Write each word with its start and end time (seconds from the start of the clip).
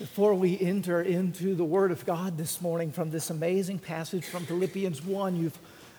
Before 0.00 0.34
we 0.34 0.58
enter 0.58 1.02
into 1.02 1.54
the 1.54 1.64
Word 1.64 1.92
of 1.92 2.04
God 2.04 2.36
this 2.36 2.60
morning 2.60 2.90
from 2.90 3.12
this 3.12 3.30
amazing 3.30 3.78
passage 3.78 4.24
from 4.24 4.44
Philippians 4.44 5.04
1, 5.04 5.36
you've, 5.36 5.56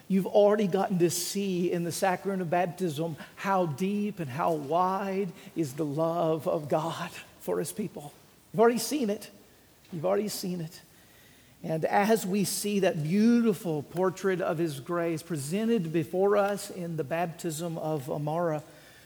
you've 0.10 0.26
already 0.26 0.68
gotten 0.68 1.00
to 1.00 1.10
see 1.10 1.72
in 1.72 1.86
the 1.86 1.94
sacrament 1.94 2.42
of 2.42 2.50
baptism 2.50 3.16
how 3.38 3.68
deep 3.68 4.20
and 4.20 4.30
how 4.30 4.52
wide 4.52 5.32
is 5.56 5.76
the 5.76 5.86
love 5.86 6.46
of 6.46 6.68
God 6.68 7.10
for 7.40 7.58
His 7.58 7.72
people. 7.72 8.12
You've 8.52 8.60
already 8.60 8.80
seen 8.80 9.10
it. 9.10 9.30
You've 9.94 10.06
already 10.06 10.28
seen 10.28 10.60
it. 10.60 10.82
And 11.64 11.86
as 11.86 12.26
we 12.26 12.44
see 12.44 12.82
that 12.82 13.02
beautiful 13.02 13.82
portrait 13.82 14.42
of 14.42 14.58
His 14.58 14.82
grace 14.82 15.24
presented 15.24 15.94
before 15.94 16.36
us 16.36 16.70
in 16.70 16.98
the 16.98 17.06
baptism 17.06 17.78
of 17.78 18.12
Amara, 18.12 18.62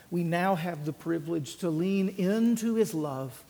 we 0.09 0.23
now 0.23 0.55
have 0.55 0.85
the 0.85 0.93
privilege 0.93 1.57
to 1.57 1.69
lean 1.69 2.09
into 2.09 2.73
His 2.73 2.95
love 2.95 3.43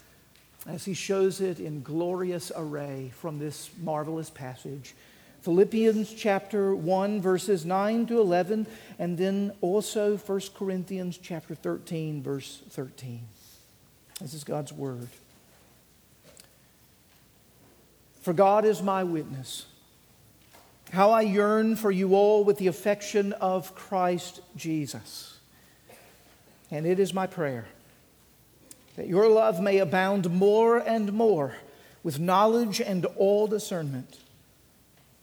as 0.68 0.86
he 0.86 0.94
shows 0.94 1.42
it 1.42 1.60
in 1.60 1.82
glorious 1.82 2.52
array 2.56 3.12
from 3.16 3.40
this 3.40 3.70
marvelous 3.82 4.30
passage. 4.30 4.94
Philippians 5.42 6.14
chapter 6.14 6.76
1, 6.76 7.22
verses 7.22 7.66
9 7.66 8.08
to 8.08 8.20
11, 8.20 8.68
and 8.98 9.18
then 9.18 9.54
also 9.62 10.18
1 10.18 10.42
Corinthians 10.54 11.18
chapter 11.18 11.56
13, 11.56 12.22
verse 12.22 12.62
13. 12.70 13.22
This 14.20 14.34
is 14.34 14.44
God's 14.44 14.74
word. 14.74 15.08
For 18.22 18.34
God 18.34 18.66
is 18.66 18.82
my 18.82 19.06
witness, 19.06 19.66
how 20.92 21.12
I 21.12 21.22
yearn 21.22 21.78
for 21.78 21.90
you 21.90 22.16
all 22.16 22.44
with 22.44 22.58
the 22.58 22.68
affection 22.68 23.32
of 23.34 23.74
Christ 23.76 24.42
Jesus. 24.58 25.38
And 26.70 26.86
it 26.86 27.00
is 27.00 27.14
my 27.14 27.28
prayer 27.28 27.66
that 29.00 29.08
your 29.08 29.30
love 29.30 29.62
may 29.62 29.78
abound 29.78 30.30
more 30.30 30.78
and 30.78 31.14
more 31.14 31.56
with 32.04 32.20
knowledge 32.20 32.82
and 32.82 33.06
all 33.16 33.48
discernment, 33.48 34.20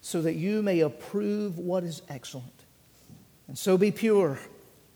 so 0.00 0.22
that 0.22 0.32
you 0.32 0.62
may 0.62 0.80
approve 0.80 1.58
what 1.58 1.84
is 1.84 2.00
excellent, 2.08 2.64
and 3.46 3.58
so 3.58 3.76
be 3.76 3.90
pure 3.90 4.38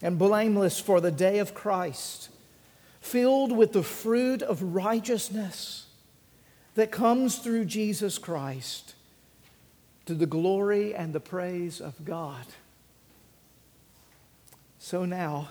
and 0.01 0.19
blameless 0.19 0.81
for 0.81 0.99
the 0.99 1.11
day 1.11 1.41
of 1.41 1.53
Christ, 1.53 2.31
filled 3.03 3.55
with 3.55 3.75
the 3.75 3.83
fruit 3.83 4.41
of 4.41 4.63
righteousness 4.63 5.85
that 6.75 6.91
comes 6.91 7.37
through 7.37 7.67
Jesus 7.67 8.17
Christ 8.17 8.95
to 10.07 10.15
the 10.15 10.25
glory 10.25 10.95
and 10.95 11.13
the 11.13 11.21
praise 11.21 11.83
of 11.83 12.03
God. 12.07 12.47
So 14.79 15.05
now, 15.05 15.51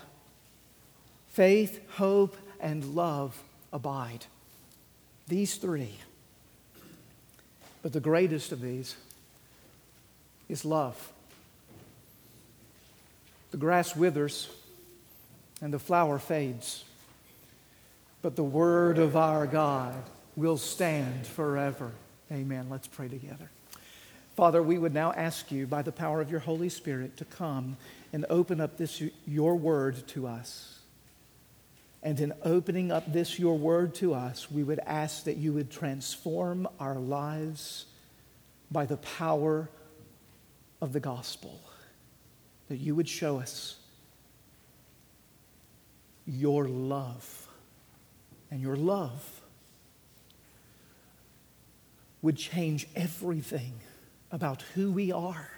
faith, 1.28 1.80
hope, 1.90 2.36
and 2.60 2.94
love 2.94 3.40
abide. 3.72 4.26
These 5.28 5.56
three. 5.56 5.94
But 7.82 7.92
the 7.92 8.00
greatest 8.00 8.52
of 8.52 8.60
these 8.60 8.96
is 10.48 10.64
love. 10.64 11.12
The 13.52 13.56
grass 13.56 13.96
withers 13.96 14.48
and 15.62 15.72
the 15.72 15.78
flower 15.78 16.18
fades, 16.18 16.84
but 18.22 18.36
the 18.36 18.44
word 18.44 18.98
of 18.98 19.16
our 19.16 19.46
God 19.46 19.94
will 20.36 20.56
stand 20.56 21.26
forever. 21.26 21.90
Amen. 22.30 22.66
Let's 22.70 22.86
pray 22.86 23.08
together. 23.08 23.50
Father, 24.36 24.62
we 24.62 24.78
would 24.78 24.94
now 24.94 25.12
ask 25.12 25.50
you, 25.50 25.66
by 25.66 25.82
the 25.82 25.92
power 25.92 26.20
of 26.20 26.30
your 26.30 26.40
Holy 26.40 26.68
Spirit, 26.68 27.16
to 27.18 27.24
come 27.24 27.76
and 28.12 28.24
open 28.30 28.60
up 28.60 28.76
this 28.76 29.02
your 29.26 29.54
word 29.56 30.06
to 30.08 30.26
us. 30.26 30.79
And 32.02 32.18
in 32.18 32.32
opening 32.44 32.90
up 32.90 33.12
this, 33.12 33.38
your 33.38 33.58
word 33.58 33.94
to 33.96 34.14
us, 34.14 34.50
we 34.50 34.62
would 34.62 34.80
ask 34.86 35.24
that 35.24 35.36
you 35.36 35.52
would 35.52 35.70
transform 35.70 36.66
our 36.78 36.94
lives 36.94 37.86
by 38.70 38.86
the 38.86 38.96
power 38.96 39.68
of 40.80 40.92
the 40.92 41.00
gospel, 41.00 41.60
that 42.68 42.78
you 42.78 42.94
would 42.94 43.08
show 43.08 43.38
us 43.38 43.76
your 46.26 46.68
love. 46.68 47.48
And 48.50 48.60
your 48.60 48.76
love 48.76 49.42
would 52.22 52.36
change 52.36 52.88
everything 52.96 53.74
about 54.32 54.62
who 54.74 54.90
we 54.90 55.12
are, 55.12 55.50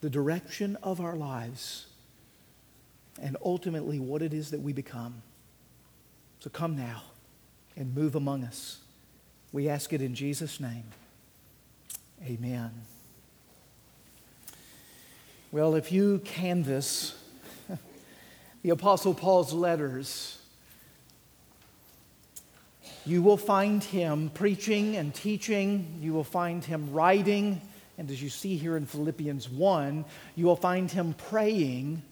the 0.00 0.10
direction 0.10 0.76
of 0.82 1.00
our 1.00 1.16
lives 1.16 1.86
and 3.20 3.36
ultimately 3.44 3.98
what 3.98 4.22
it 4.22 4.34
is 4.34 4.50
that 4.50 4.60
we 4.60 4.72
become. 4.72 5.22
So 6.40 6.50
come 6.50 6.76
now 6.76 7.02
and 7.76 7.94
move 7.94 8.14
among 8.14 8.44
us. 8.44 8.78
We 9.52 9.68
ask 9.68 9.92
it 9.92 10.02
in 10.02 10.14
Jesus' 10.14 10.60
name. 10.60 10.84
Amen. 12.24 12.70
Well, 15.52 15.74
if 15.74 15.92
you 15.92 16.20
canvass 16.24 17.16
the 18.62 18.70
Apostle 18.70 19.14
Paul's 19.14 19.52
letters, 19.52 20.38
you 23.06 23.22
will 23.22 23.36
find 23.36 23.82
him 23.82 24.30
preaching 24.34 24.96
and 24.96 25.14
teaching. 25.14 25.98
You 26.00 26.12
will 26.12 26.24
find 26.24 26.64
him 26.64 26.92
writing. 26.92 27.60
And 27.98 28.10
as 28.10 28.22
you 28.22 28.30
see 28.30 28.56
here 28.56 28.76
in 28.76 28.86
Philippians 28.86 29.48
1, 29.48 30.04
you 30.34 30.46
will 30.46 30.56
find 30.56 30.90
him 30.90 31.14
praying 31.28 32.02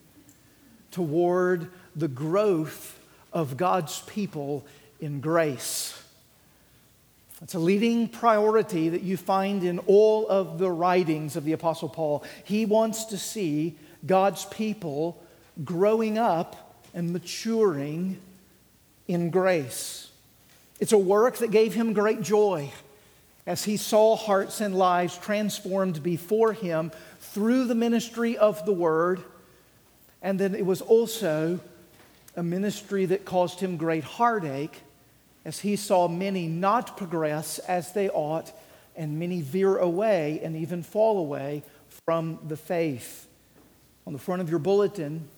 toward 0.92 1.69
the 1.97 2.08
growth 2.08 2.98
of 3.32 3.56
God's 3.56 4.00
people 4.03 4.64
in 5.00 5.20
grace. 5.20 5.98
It's 7.42 7.54
a 7.54 7.58
leading 7.58 8.06
priority 8.06 8.91
that 8.91 9.02
you 9.02 9.16
find 9.16 9.64
in 9.64 9.81
all 9.81 10.28
of 10.28 10.58
the 10.58 10.70
writings 10.70 11.34
of 11.34 11.44
the 11.44 11.52
Apostle 11.52 11.88
Paul. 11.88 12.22
He 12.44 12.66
wants 12.66 13.06
to 13.06 13.19
see 13.19 13.75
God's 14.06 14.44
people 14.44 15.20
growing 15.64 16.19
up 16.19 16.76
and 16.94 17.12
maturing 17.12 18.19
in 19.08 19.31
grace. 19.31 20.10
It's 20.78 20.92
a 20.92 20.98
work 20.98 21.38
that 21.38 21.50
gave 21.50 21.75
him 21.75 21.92
great 21.92 22.22
joy 22.22 22.70
as 23.44 23.64
he 23.64 23.76
saw 23.76 24.14
hearts 24.14 24.60
and 24.60 24.76
lives 24.76 25.19
transformed 25.19 26.02
before 26.02 26.52
him 26.52 26.92
through 27.19 27.64
the 27.64 27.75
ministry 27.75 28.38
of 28.38 28.64
the 28.66 28.72
Word 28.72 29.22
and 30.22 30.38
then 30.38 30.55
it 30.55 30.65
was 30.65 30.81
also 30.81 31.60
a 32.37 32.43
ministry 32.43 33.05
that 33.06 33.25
caused 33.25 33.60
him 33.60 33.77
great 33.77 34.05
heartache 34.05 34.81
as 35.44 35.59
he 35.60 35.77
saw 35.77 36.09
many 36.09 36.47
not 36.47 36.97
progress 36.97 37.59
as 37.60 37.93
they 37.93 38.09
ought 38.09 38.53
and 38.97 39.19
many 39.19 39.41
veer 39.41 39.77
away 39.77 40.41
and 40.43 40.56
even 40.56 40.82
fall 40.82 41.19
away 41.19 41.62
from 42.06 42.38
the 42.47 42.56
faith. 42.56 43.27
On 44.06 44.12
the 44.12 44.19
front 44.19 44.41
of 44.41 44.49
your 44.49 44.59
bulletin, 44.59 45.28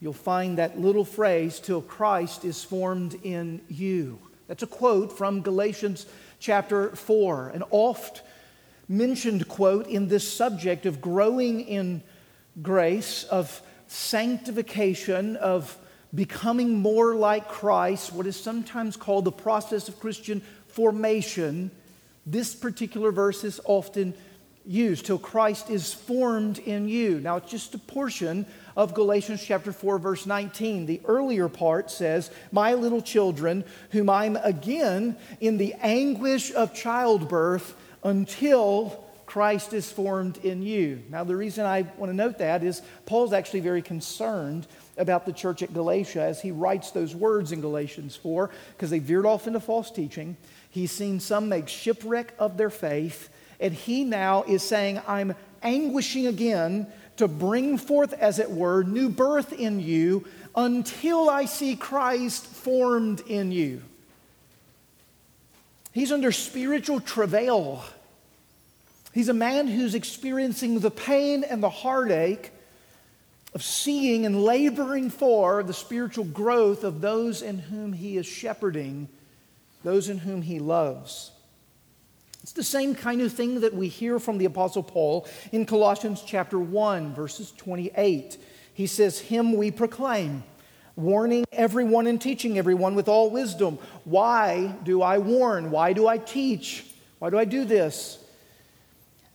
you'll 0.00 0.12
find 0.12 0.58
that 0.58 0.80
little 0.80 1.04
phrase, 1.04 1.60
till 1.60 1.82
Christ 1.82 2.44
is 2.44 2.64
formed 2.64 3.18
in 3.22 3.60
you. 3.68 4.18
That's 4.46 4.62
a 4.62 4.66
quote 4.66 5.16
from 5.16 5.42
Galatians 5.42 6.06
chapter 6.40 6.94
4, 6.94 7.50
an 7.50 7.64
oft 7.70 8.22
mentioned 8.88 9.48
quote 9.48 9.86
in 9.86 10.08
this 10.08 10.30
subject 10.30 10.86
of 10.86 11.00
growing 11.00 11.60
in 11.60 12.02
grace, 12.62 13.24
of 13.24 13.60
sanctification, 13.88 15.36
of 15.36 15.76
becoming 16.14 16.78
more 16.78 17.14
like 17.14 17.48
Christ, 17.48 18.12
what 18.12 18.26
is 18.26 18.36
sometimes 18.36 18.96
called 18.96 19.24
the 19.24 19.32
process 19.32 19.88
of 19.88 20.00
Christian 20.00 20.40
formation, 20.68 21.70
this 22.24 22.54
particular 22.54 23.10
verse 23.10 23.44
is 23.44 23.60
often 23.64 24.14
used 24.66 25.06
till 25.06 25.18
Christ 25.18 25.70
is 25.70 25.94
formed 25.94 26.58
in 26.58 26.88
you. 26.88 27.20
Now, 27.20 27.36
it's 27.36 27.50
just 27.50 27.74
a 27.74 27.78
portion 27.78 28.44
of 28.76 28.92
Galatians 28.92 29.42
chapter 29.42 29.72
4, 29.72 29.98
verse 29.98 30.26
19. 30.26 30.84
The 30.84 31.00
earlier 31.06 31.48
part 31.48 31.90
says, 31.90 32.30
My 32.52 32.74
little 32.74 33.00
children, 33.00 33.64
whom 33.90 34.10
I'm 34.10 34.36
again 34.36 35.16
in 35.40 35.56
the 35.56 35.74
anguish 35.80 36.52
of 36.52 36.74
childbirth 36.74 37.74
until 38.04 39.07
Christ 39.28 39.74
is 39.74 39.92
formed 39.92 40.38
in 40.38 40.62
you. 40.62 41.02
Now, 41.10 41.22
the 41.22 41.36
reason 41.36 41.66
I 41.66 41.82
want 41.98 42.10
to 42.10 42.16
note 42.16 42.38
that 42.38 42.64
is 42.64 42.80
Paul's 43.04 43.34
actually 43.34 43.60
very 43.60 43.82
concerned 43.82 44.66
about 44.96 45.26
the 45.26 45.34
church 45.34 45.62
at 45.62 45.74
Galatia 45.74 46.22
as 46.22 46.40
he 46.40 46.50
writes 46.50 46.92
those 46.92 47.14
words 47.14 47.52
in 47.52 47.60
Galatians 47.60 48.16
4 48.16 48.48
because 48.74 48.88
they 48.88 49.00
veered 49.00 49.26
off 49.26 49.46
into 49.46 49.60
false 49.60 49.90
teaching. 49.90 50.38
He's 50.70 50.92
seen 50.92 51.20
some 51.20 51.50
make 51.50 51.68
shipwreck 51.68 52.32
of 52.38 52.56
their 52.56 52.70
faith, 52.70 53.28
and 53.60 53.74
he 53.74 54.02
now 54.02 54.44
is 54.44 54.62
saying, 54.62 55.02
I'm 55.06 55.34
anguishing 55.62 56.26
again 56.26 56.86
to 57.18 57.28
bring 57.28 57.76
forth, 57.76 58.14
as 58.14 58.38
it 58.38 58.50
were, 58.50 58.82
new 58.82 59.10
birth 59.10 59.52
in 59.52 59.78
you 59.78 60.26
until 60.56 61.28
I 61.28 61.44
see 61.44 61.76
Christ 61.76 62.46
formed 62.46 63.20
in 63.28 63.52
you. 63.52 63.82
He's 65.92 66.12
under 66.12 66.32
spiritual 66.32 67.00
travail 67.00 67.84
He's 69.12 69.28
a 69.28 69.34
man 69.34 69.66
who's 69.66 69.94
experiencing 69.94 70.80
the 70.80 70.90
pain 70.90 71.44
and 71.44 71.62
the 71.62 71.70
heartache 71.70 72.52
of 73.54 73.62
seeing 73.62 74.26
and 74.26 74.42
laboring 74.42 75.10
for 75.10 75.62
the 75.62 75.72
spiritual 75.72 76.24
growth 76.24 76.84
of 76.84 77.00
those 77.00 77.42
in 77.42 77.58
whom 77.58 77.92
he 77.92 78.16
is 78.16 78.26
shepherding 78.26 79.08
those 79.84 80.08
in 80.08 80.18
whom 80.18 80.42
he 80.42 80.58
loves. 80.58 81.30
It's 82.42 82.52
the 82.52 82.62
same 82.62 82.94
kind 82.94 83.20
of 83.20 83.32
thing 83.32 83.60
that 83.60 83.74
we 83.74 83.88
hear 83.88 84.18
from 84.18 84.38
the 84.38 84.44
Apostle 84.44 84.82
Paul 84.82 85.26
in 85.52 85.66
Colossians 85.66 86.22
chapter 86.24 86.58
1, 86.58 87.14
verses 87.14 87.52
28. 87.56 88.38
He 88.72 88.86
says, 88.86 89.18
Him 89.18 89.54
we 89.54 89.70
proclaim, 89.70 90.44
warning 90.96 91.44
everyone 91.52 92.06
and 92.06 92.20
teaching 92.20 92.58
everyone 92.58 92.94
with 92.94 93.08
all 93.08 93.30
wisdom. 93.30 93.78
Why 94.04 94.74
do 94.82 95.02
I 95.02 95.18
warn? 95.18 95.70
Why 95.70 95.92
do 95.92 96.06
I 96.06 96.18
teach? 96.18 96.86
Why 97.18 97.30
do 97.30 97.38
I 97.38 97.44
do 97.44 97.64
this? 97.64 98.18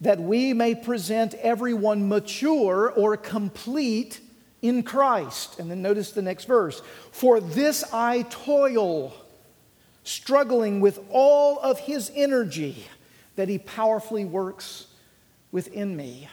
That 0.01 0.19
we 0.19 0.53
may 0.53 0.75
present 0.75 1.33
everyone 1.35 2.07
mature 2.07 2.91
or 2.91 3.15
complete 3.17 4.19
in 4.61 4.83
Christ. 4.83 5.59
And 5.59 5.69
then 5.69 5.81
notice 5.81 6.11
the 6.11 6.21
next 6.21 6.45
verse. 6.45 6.81
For 7.11 7.39
this 7.39 7.83
I 7.93 8.23
toil, 8.29 9.13
struggling 10.03 10.81
with 10.81 10.99
all 11.09 11.59
of 11.59 11.79
his 11.79 12.11
energy 12.15 12.87
that 13.35 13.49
he 13.49 13.57
powerfully 13.57 14.25
works 14.25 14.87
within 15.51 15.95
me. 15.95 16.27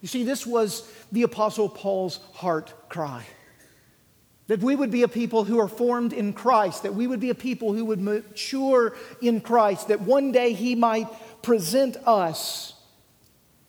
You 0.00 0.08
see, 0.08 0.24
this 0.24 0.46
was 0.46 0.90
the 1.12 1.22
Apostle 1.22 1.68
Paul's 1.68 2.20
heart 2.34 2.74
cry. 2.88 3.24
That 4.48 4.60
we 4.60 4.76
would 4.76 4.90
be 4.90 5.02
a 5.02 5.08
people 5.08 5.44
who 5.44 5.58
are 5.58 5.68
formed 5.68 6.12
in 6.12 6.34
Christ, 6.34 6.82
that 6.82 6.94
we 6.94 7.06
would 7.06 7.20
be 7.20 7.30
a 7.30 7.34
people 7.34 7.72
who 7.72 7.86
would 7.86 8.00
mature 8.00 8.94
in 9.22 9.40
Christ, 9.40 9.88
that 9.88 10.02
one 10.02 10.32
day 10.32 10.52
he 10.52 10.74
might 10.74 11.08
present 11.42 11.96
us 12.06 12.73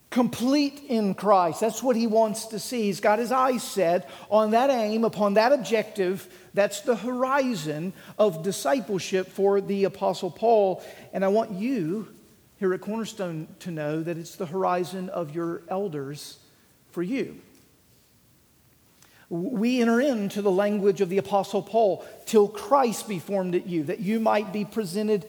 complete 0.09 0.83
in 0.87 1.13
Christ. 1.13 1.59
That's 1.59 1.83
what 1.83 1.95
he 1.95 2.07
wants 2.07 2.47
to 2.47 2.59
see. 2.59 2.83
He's 2.83 2.99
got 2.99 3.19
his 3.19 3.31
eyes 3.31 3.63
set 3.63 4.09
on 4.29 4.51
that 4.51 4.69
aim, 4.69 5.03
upon 5.03 5.33
that 5.33 5.51
objective. 5.51 6.27
That's 6.53 6.81
the 6.81 6.95
horizon 6.95 7.93
of 8.17 8.43
discipleship 8.43 9.27
for 9.27 9.59
the 9.59 9.83
Apostle 9.83 10.31
Paul. 10.31 10.83
And 11.11 11.25
I 11.25 11.27
want 11.27 11.51
you 11.51 12.07
here 12.59 12.73
at 12.73 12.81
Cornerstone 12.81 13.47
to 13.59 13.71
know 13.71 14.01
that 14.01 14.17
it's 14.17 14.35
the 14.35 14.45
horizon 14.45 15.09
of 15.09 15.35
your 15.35 15.61
elders 15.67 16.39
for 16.91 17.03
you. 17.03 17.37
We 19.29 19.81
enter 19.81 19.99
into 19.99 20.41
the 20.41 20.51
language 20.51 21.01
of 21.01 21.09
the 21.09 21.17
Apostle 21.17 21.61
Paul 21.61 22.05
till 22.25 22.47
Christ 22.47 23.09
be 23.09 23.19
formed 23.19 23.55
at 23.55 23.65
you, 23.65 23.83
that 23.85 23.99
you 23.99 24.19
might 24.19 24.53
be 24.53 24.63
presented 24.63 25.25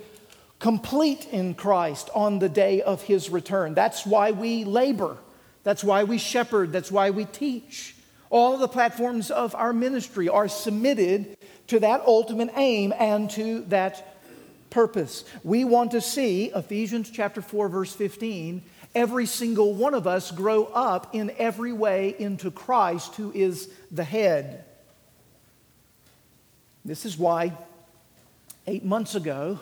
complete 0.58 1.26
in 1.26 1.54
Christ 1.54 2.10
on 2.14 2.38
the 2.38 2.48
day 2.48 2.82
of 2.82 3.02
his 3.02 3.30
return. 3.30 3.74
That's 3.74 4.06
why 4.06 4.30
we 4.30 4.64
labor, 4.64 5.18
that's 5.64 5.84
why 5.84 6.04
we 6.04 6.18
shepherd, 6.18 6.72
that's 6.72 6.90
why 6.90 7.10
we 7.10 7.24
teach. 7.24 7.94
All 8.30 8.56
the 8.56 8.68
platforms 8.68 9.30
of 9.30 9.54
our 9.54 9.72
ministry 9.72 10.28
are 10.28 10.48
submitted 10.48 11.36
to 11.68 11.80
that 11.80 12.00
ultimate 12.06 12.50
aim 12.56 12.92
and 12.98 13.30
to 13.30 13.60
that 13.66 14.16
purpose. 14.70 15.24
We 15.44 15.64
want 15.64 15.92
to 15.92 16.00
see, 16.00 16.46
Ephesians 16.46 17.10
chapter 17.10 17.40
4, 17.40 17.68
verse 17.68 17.94
15, 17.94 18.62
every 18.94 19.26
single 19.26 19.74
one 19.74 19.94
of 19.94 20.06
us 20.06 20.30
grow 20.30 20.64
up 20.64 21.14
in 21.14 21.32
every 21.38 21.72
way 21.72 22.16
into 22.18 22.50
Christ, 22.50 23.14
who 23.14 23.30
is 23.32 23.68
the 23.90 24.04
head. 24.04 24.64
This 26.84 27.04
is 27.04 27.16
why 27.18 27.52
eight 28.66 28.84
months 28.84 29.14
ago, 29.14 29.60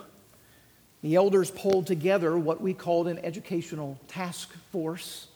the 1.05 1.17
elders 1.17 1.51
pulled 1.51 1.87
together 1.87 2.39
what 2.39 2.63
we 2.63 2.73
called 2.73 3.09
an 3.09 3.19
educational 3.19 4.01
task 4.09 4.51
force. 4.73 5.27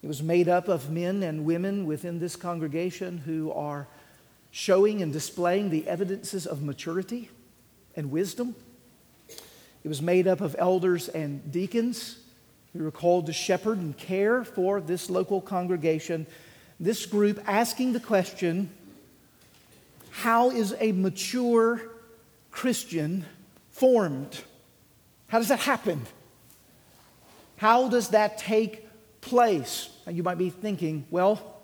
It 0.00 0.06
was 0.06 0.22
made 0.22 0.48
up 0.48 0.68
of 0.68 0.92
men 0.92 1.24
and 1.24 1.44
women 1.44 1.86
within 1.86 2.20
this 2.20 2.36
congregation 2.36 3.18
who 3.18 3.50
are 3.50 3.88
showing 4.52 5.02
and 5.02 5.12
displaying 5.12 5.70
the 5.70 5.88
evidences 5.88 6.46
of 6.46 6.62
maturity 6.62 7.30
and 7.96 8.12
wisdom. 8.12 8.54
It 9.82 9.88
was 9.88 10.00
made 10.00 10.28
up 10.28 10.40
of 10.40 10.54
elders 10.56 11.08
and 11.08 11.50
deacons 11.50 12.20
who 12.72 12.84
were 12.84 12.92
called 12.92 13.26
to 13.26 13.32
shepherd 13.32 13.78
and 13.78 13.98
care 13.98 14.44
for 14.44 14.80
this 14.80 15.10
local 15.10 15.40
congregation. 15.40 16.28
This 16.78 17.06
group 17.06 17.42
asking 17.44 17.92
the 17.92 17.98
question 17.98 18.70
how 20.10 20.50
is 20.50 20.76
a 20.78 20.92
mature 20.92 21.82
Christian 22.52 23.26
formed? 23.72 24.44
How 25.30 25.38
does 25.38 25.48
that 25.48 25.60
happen? 25.60 26.02
How 27.56 27.88
does 27.88 28.08
that 28.08 28.36
take 28.36 28.86
place? 29.20 29.88
Now 30.04 30.12
you 30.12 30.24
might 30.24 30.38
be 30.38 30.50
thinking, 30.50 31.06
well, 31.08 31.60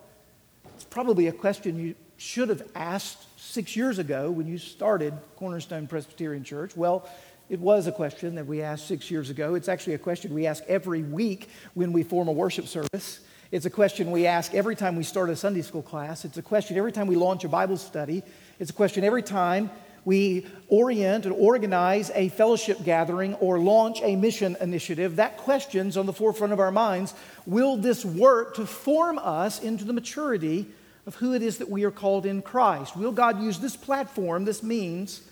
it's 0.76 0.84
probably 0.84 1.26
a 1.26 1.32
question 1.32 1.76
you 1.76 1.96
should 2.16 2.48
have 2.48 2.62
asked 2.76 3.26
six 3.40 3.74
years 3.74 3.98
ago 3.98 4.30
when 4.30 4.46
you 4.46 4.56
started 4.56 5.14
Cornerstone 5.34 5.88
Presbyterian 5.88 6.44
Church. 6.44 6.76
Well, 6.76 7.08
it 7.48 7.58
was 7.58 7.88
a 7.88 7.92
question 7.92 8.36
that 8.36 8.46
we 8.46 8.62
asked 8.62 8.86
six 8.86 9.10
years 9.10 9.30
ago. 9.30 9.56
It's 9.56 9.69
actually 9.69 9.94
a 9.94 9.98
question 9.98 10.32
we 10.32 10.46
ask 10.46 10.62
every 10.69 11.02
week 11.02 11.48
when 11.74 11.92
we 11.92 12.04
form 12.04 12.28
a 12.28 12.32
worship 12.32 12.69
service. 12.69 13.20
It's 13.50 13.66
a 13.66 13.70
question 13.70 14.12
we 14.12 14.26
ask 14.26 14.54
every 14.54 14.76
time 14.76 14.94
we 14.94 15.02
start 15.02 15.28
a 15.28 15.36
Sunday 15.36 15.62
school 15.62 15.82
class. 15.82 16.24
It's 16.24 16.38
a 16.38 16.42
question 16.42 16.76
every 16.76 16.92
time 16.92 17.08
we 17.08 17.16
launch 17.16 17.42
a 17.42 17.48
Bible 17.48 17.76
study. 17.76 18.22
It's 18.60 18.70
a 18.70 18.74
question 18.74 19.02
every 19.02 19.22
time 19.22 19.70
we 20.06 20.47
orient 20.69 21.26
and 21.26 21.35
organize 21.35 22.11
a 22.14 22.31
fellowship 22.31 22.82
gathering 22.82 23.35
or 23.35 23.58
launch 23.58 24.00
a 24.03 24.17
mission 24.17 24.56
initiative. 24.62 25.17
That 25.17 25.37
question's 25.37 25.99
on 25.99 26.06
the 26.06 26.14
forefront 26.14 26.55
of 26.55 26.61
our 26.61 26.73
minds. 26.73 27.12
Will 27.44 27.76
this 27.76 28.06
work 28.06 28.55
to 28.55 28.64
form 28.64 29.19
us 29.19 29.62
into 29.62 29.85
the 29.85 29.93
maturity 29.93 30.67
of 31.06 31.14
who 31.14 31.35
it 31.35 31.43
is 31.43 31.58
that 31.58 31.70
we 31.70 31.85
are 31.85 31.91
called 31.91 32.26
in 32.26 32.43
Christ. 32.43 32.97
Will 32.97 33.12
God 33.12 33.41
use 33.41 33.58
this 33.58 33.76
platform, 33.76 34.44
this 34.44 34.62
means, 34.62 35.23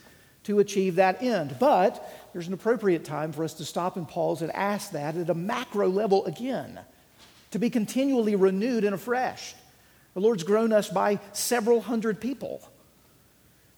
to 0.45 0.61
achieve 0.61 0.97
that 0.97 1.21
end? 1.23 1.57
But 1.59 2.09
there's 2.33 2.47
an 2.47 2.55
appropriate 2.55 3.05
time 3.05 3.33
for 3.33 3.43
us 3.45 3.55
to 3.55 3.65
stop 3.65 3.97
and 3.97 4.09
pause 4.09 4.41
and 4.41 4.53
ask 4.53 4.93
that 4.93 5.17
at 5.17 5.31
a 5.31 5.35
macro 5.35 5.89
level 5.89 6.25
again, 6.27 6.79
to 7.51 7.59
be 7.59 7.71
continually 7.71 8.37
renewed 8.37 8.85
and 8.85 8.95
afresh. 8.95 9.55
The 10.15 10.21
Lord's 10.21 10.45
grown 10.45 10.73
us 10.73 10.89
by 10.89 11.19
several 11.33 11.81
hundred 11.81 12.21
people. 12.21 12.69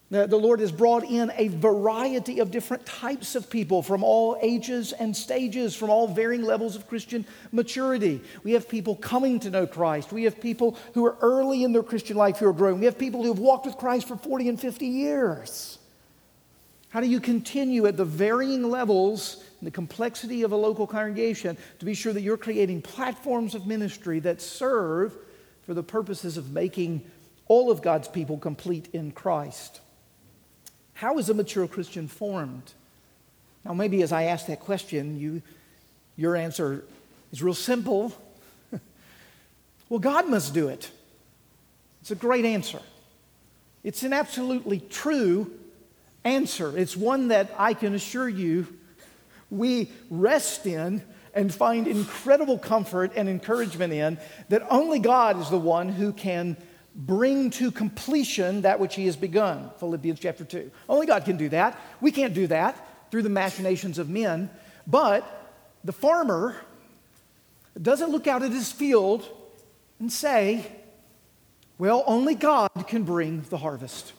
The, 0.08 0.36
Lord 0.36 0.60
has 0.60 0.70
brought 0.70 1.02
in 1.02 1.32
a 1.36 1.48
variety 1.48 2.38
of 2.38 2.52
different 2.52 2.86
types 2.86 3.34
of 3.34 3.50
people 3.50 3.82
from 3.82 4.04
all 4.04 4.38
ages 4.40 4.92
and 4.92 5.16
stages, 5.16 5.74
from 5.74 5.90
all 5.90 6.06
varying 6.06 6.44
levels 6.44 6.76
of 6.76 6.86
Christian 6.86 7.26
maturity. 7.50 8.20
We 8.44 8.52
have 8.52 8.68
people 8.68 8.94
coming 8.94 9.40
to 9.40 9.50
know 9.50 9.66
Christ. 9.66 10.12
We 10.12 10.22
have 10.22 10.40
people 10.40 10.78
who 10.94 11.04
are 11.06 11.16
early 11.20 11.64
in 11.64 11.72
their 11.72 11.82
Christian 11.82 12.16
life 12.16 12.36
who 12.36 12.46
are 12.46 12.52
growing. 12.52 12.78
We 12.78 12.84
have 12.84 12.98
people 12.98 13.22
who 13.22 13.30
have 13.30 13.40
walked 13.40 13.66
with 13.66 13.78
Christ 13.78 14.06
for 14.06 14.16
40 14.16 14.50
and 14.50 14.60
50 14.60 14.86
years. 14.86 15.78
How 16.90 17.00
do 17.00 17.08
you 17.08 17.18
continue 17.18 17.86
at 17.86 17.96
the 17.96 18.04
varying 18.04 18.70
levels 18.70 19.42
and 19.58 19.66
the 19.66 19.72
complexity 19.72 20.44
of 20.44 20.52
a 20.52 20.56
local 20.56 20.86
congregation 20.86 21.56
to 21.80 21.84
be 21.84 21.94
sure 21.94 22.12
that 22.12 22.22
you're 22.22 22.36
creating 22.36 22.80
platforms 22.80 23.56
of 23.56 23.66
ministry 23.66 24.20
that 24.20 24.40
serve 24.40 25.16
for 25.64 25.74
the 25.74 25.82
purposes 25.82 26.36
of 26.36 26.52
making 26.52 27.02
all 27.48 27.72
of 27.72 27.82
God's 27.82 28.06
people 28.06 28.38
complete 28.38 28.88
in 28.92 29.10
Christ? 29.10 29.80
How 30.96 31.18
is 31.18 31.28
a 31.28 31.34
mature 31.34 31.68
Christian 31.68 32.08
formed? 32.08 32.72
Now, 33.66 33.74
maybe 33.74 34.00
as 34.00 34.12
I 34.12 34.24
ask 34.24 34.46
that 34.46 34.60
question, 34.60 35.20
you, 35.20 35.42
your 36.16 36.34
answer 36.34 36.84
is 37.30 37.42
real 37.42 37.52
simple. 37.52 38.14
well, 39.90 40.00
God 40.00 40.26
must 40.30 40.54
do 40.54 40.68
it. 40.68 40.90
It's 42.00 42.10
a 42.10 42.14
great 42.14 42.46
answer. 42.46 42.80
It's 43.84 44.04
an 44.04 44.14
absolutely 44.14 44.80
true 44.80 45.50
answer. 46.24 46.74
It's 46.78 46.96
one 46.96 47.28
that 47.28 47.54
I 47.58 47.74
can 47.74 47.94
assure 47.94 48.28
you 48.28 48.66
we 49.50 49.90
rest 50.08 50.64
in 50.64 51.02
and 51.34 51.52
find 51.52 51.86
incredible 51.86 52.56
comfort 52.56 53.12
and 53.16 53.28
encouragement 53.28 53.92
in 53.92 54.16
that 54.48 54.66
only 54.70 54.98
God 54.98 55.38
is 55.42 55.50
the 55.50 55.58
one 55.58 55.90
who 55.90 56.14
can 56.14 56.56
bring 56.96 57.50
to 57.50 57.70
completion 57.70 58.62
that 58.62 58.80
which 58.80 58.94
he 58.94 59.04
has 59.06 59.16
begun. 59.16 59.70
Philippians 59.78 60.18
chapter 60.18 60.44
2. 60.44 60.70
Only 60.88 61.06
God 61.06 61.24
can 61.24 61.36
do 61.36 61.50
that. 61.50 61.78
We 62.00 62.10
can't 62.10 62.32
do 62.32 62.46
that 62.46 63.10
through 63.10 63.22
the 63.22 63.28
machinations 63.28 63.98
of 63.98 64.08
men. 64.08 64.50
But 64.86 65.24
the 65.84 65.92
farmer 65.92 66.56
doesn't 67.80 68.10
look 68.10 68.26
out 68.26 68.42
at 68.42 68.50
his 68.50 68.72
field 68.72 69.28
and 70.00 70.10
say, 70.10 70.66
well, 71.78 72.02
only 72.06 72.34
God 72.34 72.70
can 72.86 73.02
bring 73.02 73.42
the 73.50 73.58
harvest. 73.58 74.14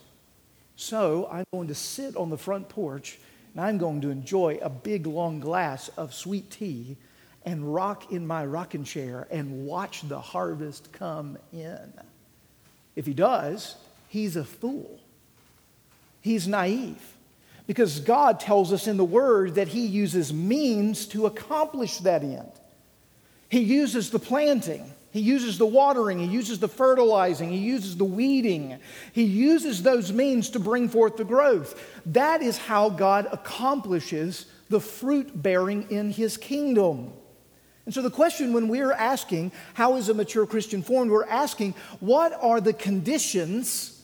So 0.75 1.27
I'm 1.31 1.46
going 1.51 1.69
to 1.69 1.75
sit 1.75 2.15
on 2.15 2.29
the 2.29 2.38
front 2.38 2.69
porch 2.69 3.17
and 3.55 3.65
I'm 3.65 3.79
going 3.79 4.01
to 4.01 4.12
enjoy 4.12 4.60
a 4.62 4.69
big 4.69 5.07
long 5.07 5.39
glass 5.39 5.89
of 5.98 6.13
sweet 6.13 6.51
tea 6.51 6.98
and 7.43 7.74
rock 7.74 8.12
in 8.12 8.27
my 8.27 8.46
rocking 8.46 8.84
chair 8.84 9.27
and 9.31 9.65
watch 9.65 10.07
the 10.07 10.19
harvest 10.19 10.91
come 10.91 11.39
in. 11.51 11.91
If 12.97 13.05
he 13.05 13.13
does, 13.13 13.75
he's 14.09 14.35
a 14.35 14.43
fool. 14.43 14.99
He's 16.19 16.47
naive. 16.47 17.13
Because 17.67 17.99
God 17.99 18.39
tells 18.39 18.73
us 18.73 18.87
in 18.87 18.97
the 18.97 19.05
Word 19.05 19.55
that 19.55 19.67
he 19.67 19.85
uses 19.85 20.33
means 20.33 21.05
to 21.07 21.27
accomplish 21.27 21.99
that 21.99 22.23
end. 22.23 22.51
He 23.49 23.59
uses 23.59 24.09
the 24.09 24.19
planting, 24.19 24.91
He 25.11 25.19
uses 25.19 25.59
the 25.59 25.65
watering, 25.65 26.19
he 26.19 26.25
uses 26.25 26.59
the 26.59 26.67
fertilizing, 26.67 27.49
he 27.49 27.59
uses 27.59 27.95
the 27.95 28.03
weeding. 28.03 28.79
He 29.13 29.23
uses 29.23 29.83
those 29.83 30.11
means 30.11 30.49
to 30.51 30.59
bring 30.59 30.89
forth 30.89 31.17
the 31.17 31.23
growth. 31.23 31.79
That 32.07 32.41
is 32.41 32.57
how 32.57 32.89
God 32.89 33.27
accomplishes 33.31 34.47
the 34.69 34.79
fruit 34.79 35.41
bearing 35.41 35.89
in 35.91 36.11
his 36.11 36.35
kingdom. 36.35 37.13
And 37.88 37.94
so, 37.94 38.01
the 38.01 38.10
question 38.10 38.51
when 38.51 38.67
we're 38.67 38.91
asking, 38.91 39.53
how 39.74 39.96
is 39.96 40.10
a 40.10 40.13
mature 40.13 40.46
Christian 40.46 40.84
formed? 40.84 41.10
We're 41.10 41.25
asking, 41.25 41.74
what 42.01 42.34
are 42.34 42.60
the 42.60 42.74
conditions 42.74 44.03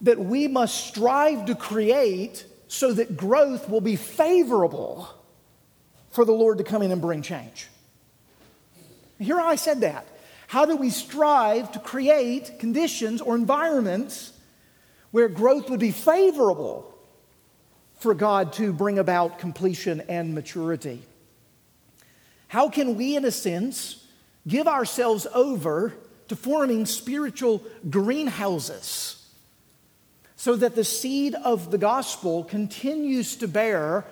that 0.00 0.18
we 0.18 0.48
must 0.48 0.88
strive 0.88 1.46
to 1.46 1.54
create 1.54 2.44
so 2.66 2.92
that 2.92 3.16
growth 3.16 3.68
will 3.68 3.80
be 3.80 3.94
favorable 3.94 5.08
for 6.10 6.24
the 6.24 6.32
Lord 6.32 6.58
to 6.58 6.64
come 6.64 6.82
in 6.82 6.90
and 6.90 7.00
bring 7.00 7.22
change? 7.22 7.68
Here 9.20 9.38
I 9.38 9.54
said 9.54 9.82
that. 9.82 10.08
How 10.48 10.66
do 10.66 10.74
we 10.74 10.90
strive 10.90 11.70
to 11.74 11.78
create 11.78 12.58
conditions 12.58 13.20
or 13.20 13.36
environments 13.36 14.32
where 15.12 15.28
growth 15.28 15.70
would 15.70 15.78
be 15.78 15.92
favorable 15.92 16.92
for 18.00 18.14
God 18.14 18.52
to 18.54 18.72
bring 18.72 18.98
about 18.98 19.38
completion 19.38 20.00
and 20.08 20.34
maturity? 20.34 21.04
How 22.54 22.68
can 22.68 22.94
we, 22.94 23.16
in 23.16 23.24
a 23.24 23.32
sense, 23.32 24.06
give 24.46 24.68
ourselves 24.68 25.26
over 25.34 25.92
to 26.28 26.36
forming 26.36 26.86
spiritual 26.86 27.64
greenhouses 27.90 29.26
so 30.36 30.54
that 30.54 30.76
the 30.76 30.84
seed 30.84 31.34
of 31.34 31.72
the 31.72 31.78
gospel 31.78 32.44
continues 32.44 33.34
to 33.38 33.48
bear 33.48 34.04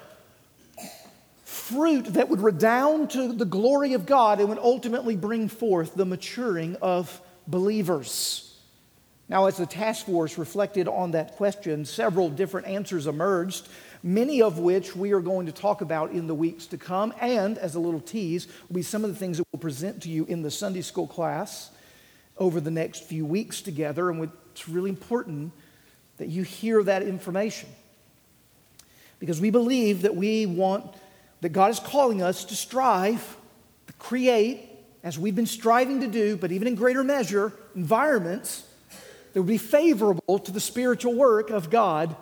fruit 1.45 2.15
that 2.15 2.29
would 2.31 2.41
redound 2.41 3.11
to 3.11 3.33
the 3.33 3.45
glory 3.45 3.93
of 3.93 4.07
God 4.07 4.41
and 4.41 4.49
would 4.49 4.59
ultimately 4.59 5.15
bring 5.15 5.47
forth 5.47 5.95
the 5.95 6.05
maturing 6.05 6.77
of 6.83 7.21
believers. 7.47 8.59
Now, 9.29 9.47
as 9.47 9.57
the 9.57 9.67
task 9.67 10.07
force 10.07 10.37
reflected 10.37 10.89
on 10.89 11.13
that 11.13 11.37
question, 11.37 11.85
several 11.85 12.29
different 12.29 12.67
answers 12.67 13.07
emerged, 13.07 13.69
many 14.03 14.43
of 14.43 14.59
which 14.59 14.97
we 14.97 15.13
are 15.13 15.21
going 15.21 15.47
to 15.47 15.53
talk 15.53 15.81
about 15.81 16.11
in 16.13 16.27
the 16.27 16.35
weeks 16.35 16.67
to 16.67 16.79
come. 16.79 17.15
And 17.21 17.59
as 17.59 17.75
a 17.75 17.81
little 17.81 18.01
tease, 18.01 18.47
will 18.69 18.77
be 18.77 18.83
some 18.83 19.05
of 19.05 19.11
the 19.11 19.17
things 19.17 19.39
that 19.39 19.47
we'll 19.53 19.61
present 19.61 20.03
to 20.03 20.09
you 20.09 20.25
in 20.25 20.43
the 20.43 20.51
Sunday 20.51 20.83
school 20.83 21.07
class 21.07 21.71
over 22.39 22.61
the 22.61 22.71
next 22.71 23.05
few 23.05 23.25
weeks 23.25 23.61
together. 23.61 24.11
And 24.11 24.31
it's 24.51 24.69
really 24.69 24.91
important 24.91 25.53
that 26.19 26.29
you 26.29 26.43
hear 26.43 26.83
that 26.83 27.03
information 27.03 27.69
because 29.19 29.41
we 29.41 29.51
believe 29.51 30.03
that 30.03 30.17
we 30.17 30.47
want 30.47 30.87
that 31.41 31.51
God 31.51 31.71
is 31.71 31.81
calling 31.81 32.23
us 32.23 32.45
to 32.47 32.57
strive, 32.57 33.37
to 33.87 33.93
create, 33.95 34.69
as 35.03 35.19
we've 35.19 35.35
been 35.35 35.47
striving 35.47 36.01
to 36.01 36.07
do, 36.07 36.37
but 36.37 36.53
even 36.53 36.69
in 36.69 36.75
greater 36.75 37.03
measure, 37.03 37.53
environments 37.75 38.65
that 39.33 39.41
would 39.41 39.49
be 39.49 39.59
favorable 39.59 40.39
to 40.39 40.53
the 40.53 40.61
spiritual 40.61 41.15
work 41.15 41.51
of 41.51 41.71
God 41.71 42.15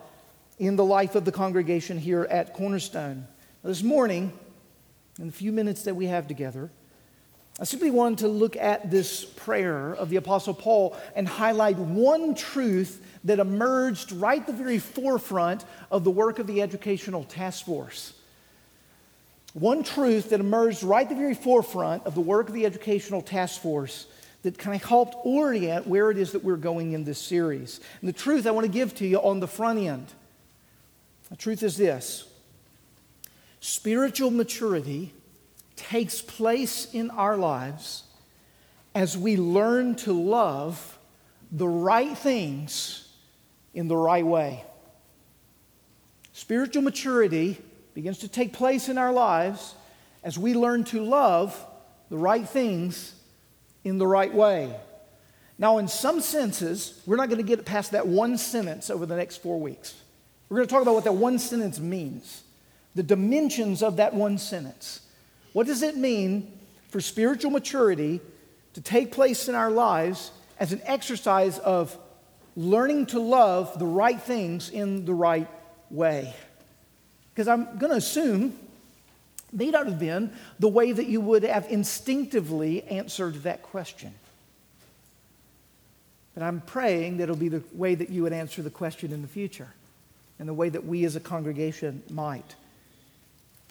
in 0.60 0.76
the 0.76 0.84
life 0.84 1.14
of 1.14 1.24
the 1.24 1.32
congregation 1.32 1.98
here 1.98 2.28
at 2.30 2.52
Cornerstone. 2.52 3.26
This 3.64 3.82
morning, 3.82 4.30
in 5.18 5.26
the 5.26 5.32
few 5.32 5.52
minutes 5.52 5.84
that 5.84 5.96
we 5.96 6.04
have 6.04 6.28
together, 6.28 6.70
I 7.58 7.64
simply 7.64 7.90
wanted 7.90 8.18
to 8.18 8.28
look 8.28 8.56
at 8.56 8.90
this 8.90 9.24
prayer 9.24 9.94
of 9.94 10.10
the 10.10 10.16
Apostle 10.16 10.52
Paul 10.52 10.96
and 11.16 11.26
highlight 11.26 11.76
one 11.76 12.34
truth 12.34 13.02
that 13.24 13.38
emerged 13.38 14.12
right 14.12 14.40
at 14.40 14.46
the 14.46 14.52
very 14.52 14.78
forefront 14.78 15.64
of 15.90 16.04
the 16.04 16.10
work 16.10 16.38
of 16.38 16.46
the 16.46 16.60
Educational 16.60 17.24
Task 17.24 17.64
Force. 17.64 18.12
One 19.54 19.82
truth 19.82 20.28
that 20.28 20.40
emerged 20.40 20.82
right 20.82 21.04
at 21.04 21.08
the 21.08 21.14
very 21.14 21.34
forefront 21.34 22.04
of 22.04 22.14
the 22.14 22.20
work 22.20 22.48
of 22.48 22.54
the 22.54 22.66
Educational 22.66 23.22
Task 23.22 23.62
Force 23.62 24.06
that 24.42 24.58
kind 24.58 24.76
of 24.76 24.86
helped 24.86 25.16
orient 25.24 25.86
where 25.86 26.10
it 26.10 26.18
is 26.18 26.32
that 26.32 26.44
we're 26.44 26.56
going 26.56 26.92
in 26.92 27.04
this 27.04 27.18
series. 27.18 27.80
And 28.00 28.08
the 28.08 28.12
truth 28.12 28.46
I 28.46 28.50
want 28.50 28.66
to 28.66 28.72
give 28.72 28.94
to 28.96 29.06
you 29.06 29.18
on 29.18 29.40
the 29.40 29.48
front 29.48 29.78
end 29.78 30.06
the 31.30 31.36
truth 31.36 31.62
is 31.62 31.76
this 31.76 32.26
spiritual 33.60 34.30
maturity 34.30 35.12
takes 35.76 36.20
place 36.20 36.92
in 36.92 37.10
our 37.10 37.36
lives 37.36 38.02
as 38.94 39.16
we 39.16 39.36
learn 39.36 39.94
to 39.94 40.12
love 40.12 40.98
the 41.52 41.68
right 41.68 42.16
things 42.16 43.08
in 43.74 43.88
the 43.88 43.96
right 43.96 44.26
way. 44.26 44.64
Spiritual 46.32 46.82
maturity 46.82 47.58
begins 47.94 48.18
to 48.18 48.28
take 48.28 48.52
place 48.52 48.88
in 48.88 48.98
our 48.98 49.12
lives 49.12 49.74
as 50.22 50.38
we 50.38 50.54
learn 50.54 50.84
to 50.84 51.02
love 51.02 51.56
the 52.08 52.18
right 52.18 52.48
things 52.48 53.14
in 53.84 53.98
the 53.98 54.06
right 54.06 54.32
way. 54.32 54.74
Now, 55.58 55.78
in 55.78 55.88
some 55.88 56.20
senses, 56.20 57.00
we're 57.06 57.16
not 57.16 57.28
going 57.28 57.40
to 57.40 57.46
get 57.46 57.64
past 57.64 57.92
that 57.92 58.06
one 58.06 58.38
sentence 58.38 58.90
over 58.90 59.06
the 59.06 59.16
next 59.16 59.38
four 59.38 59.60
weeks. 59.60 59.94
We're 60.50 60.56
going 60.56 60.68
to 60.68 60.74
talk 60.74 60.82
about 60.82 60.94
what 60.94 61.04
that 61.04 61.14
one 61.14 61.38
sentence 61.38 61.78
means, 61.78 62.42
the 62.96 63.04
dimensions 63.04 63.84
of 63.84 63.96
that 63.96 64.12
one 64.12 64.36
sentence. 64.36 65.00
What 65.52 65.68
does 65.68 65.82
it 65.82 65.96
mean 65.96 66.58
for 66.88 67.00
spiritual 67.00 67.52
maturity 67.52 68.20
to 68.74 68.80
take 68.80 69.12
place 69.12 69.48
in 69.48 69.54
our 69.54 69.70
lives 69.70 70.32
as 70.58 70.72
an 70.72 70.82
exercise 70.84 71.58
of 71.60 71.96
learning 72.56 73.06
to 73.06 73.20
love 73.20 73.78
the 73.78 73.86
right 73.86 74.20
things 74.20 74.70
in 74.70 75.04
the 75.04 75.14
right 75.14 75.48
way? 75.88 76.34
Because 77.32 77.46
I'm 77.46 77.78
going 77.78 77.92
to 77.92 77.98
assume 77.98 78.56
may 79.52 79.70
not 79.70 79.86
have 79.86 80.00
been 80.00 80.32
the 80.58 80.68
way 80.68 80.90
that 80.90 81.06
you 81.06 81.20
would 81.20 81.44
have 81.44 81.66
instinctively 81.70 82.82
answered 82.84 83.42
that 83.44 83.62
question. 83.62 84.12
But 86.34 86.42
I'm 86.42 86.60
praying 86.60 87.18
that 87.18 87.24
it'll 87.24 87.36
be 87.36 87.48
the 87.48 87.62
way 87.72 87.94
that 87.94 88.10
you 88.10 88.24
would 88.24 88.32
answer 88.32 88.62
the 88.62 88.70
question 88.70 89.12
in 89.12 89.22
the 89.22 89.28
future 89.28 89.68
and 90.40 90.48
the 90.48 90.54
way 90.54 90.70
that 90.70 90.84
we 90.86 91.04
as 91.04 91.14
a 91.14 91.20
congregation 91.20 92.02
might. 92.10 92.56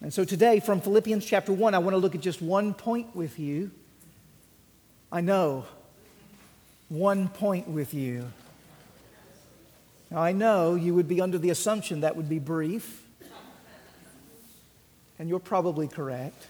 And 0.02 0.14
so 0.14 0.24
today, 0.24 0.62
from 0.62 0.80
Philippians 0.80 1.26
chapter 1.26 1.52
1, 1.52 1.74
I 1.74 1.80
want 1.80 1.96
to 1.96 1.98
look 1.98 2.14
at 2.16 2.22
just 2.22 2.42
one 2.42 2.76
point 2.76 3.14
with 3.16 3.40
you. 3.40 3.72
I 5.12 5.22
know, 5.22 5.66
one 6.88 7.28
point 7.28 7.68
with 7.68 7.94
you. 7.96 8.32
Now, 10.12 10.20
I 10.20 10.32
know 10.32 10.76
you 10.76 10.94
would 10.94 11.08
be 11.08 11.20
under 11.20 11.40
the 11.40 11.50
assumption 11.50 12.02
that 12.02 12.16
would 12.16 12.30
be 12.30 12.40
brief 12.40 13.04
and 15.18 15.28
you're 15.28 15.40
probably 15.40 15.88
correct. 15.88 16.48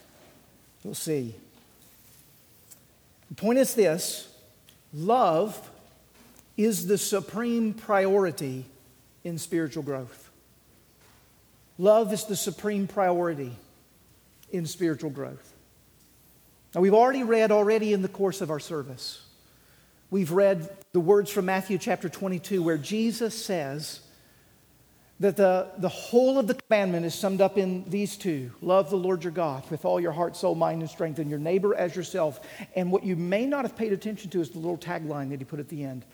We'll 0.83 0.93
see. 0.93 1.33
The 3.29 3.35
point 3.35 3.57
is 3.57 3.73
this 3.73 4.27
love 4.93 5.69
is 6.57 6.87
the 6.87 6.97
supreme 6.97 7.73
priority 7.73 8.65
in 9.23 9.37
spiritual 9.37 9.83
growth. 9.83 10.29
Love 11.77 12.11
is 12.11 12.25
the 12.25 12.35
supreme 12.35 12.87
priority 12.87 13.55
in 14.51 14.65
spiritual 14.65 15.09
growth. 15.09 15.53
Now, 16.75 16.81
we've 16.81 16.93
already 16.93 17.23
read 17.23 17.51
already 17.51 17.93
in 17.93 18.01
the 18.01 18.07
course 18.07 18.41
of 18.41 18.51
our 18.51 18.59
service, 18.59 19.21
we've 20.09 20.31
read 20.31 20.69
the 20.91 20.99
words 20.99 21.29
from 21.31 21.45
Matthew 21.45 21.77
chapter 21.77 22.09
22 22.09 22.63
where 22.63 22.77
Jesus 22.77 23.33
says, 23.45 24.01
that 25.19 25.35
the, 25.35 25.69
the 25.77 25.89
whole 25.89 26.39
of 26.39 26.47
the 26.47 26.53
commandment 26.53 27.05
is 27.05 27.13
summed 27.13 27.41
up 27.41 27.57
in 27.57 27.83
these 27.89 28.15
two 28.15 28.51
love 28.61 28.89
the 28.89 28.95
Lord 28.95 29.23
your 29.23 29.31
God 29.31 29.69
with 29.69 29.83
all 29.83 29.99
your 29.99 30.13
heart, 30.13 30.35
soul, 30.35 30.55
mind, 30.55 30.81
and 30.81 30.89
strength, 30.89 31.19
and 31.19 31.29
your 31.29 31.39
neighbor 31.39 31.75
as 31.75 31.95
yourself. 31.95 32.39
And 32.75 32.91
what 32.91 33.03
you 33.03 33.15
may 33.15 33.45
not 33.45 33.65
have 33.65 33.75
paid 33.75 33.91
attention 33.91 34.29
to 34.31 34.41
is 34.41 34.49
the 34.49 34.59
little 34.59 34.77
tagline 34.77 35.29
that 35.29 35.39
he 35.39 35.45
put 35.45 35.59
at 35.59 35.67
the 35.67 35.83
end 35.83 36.05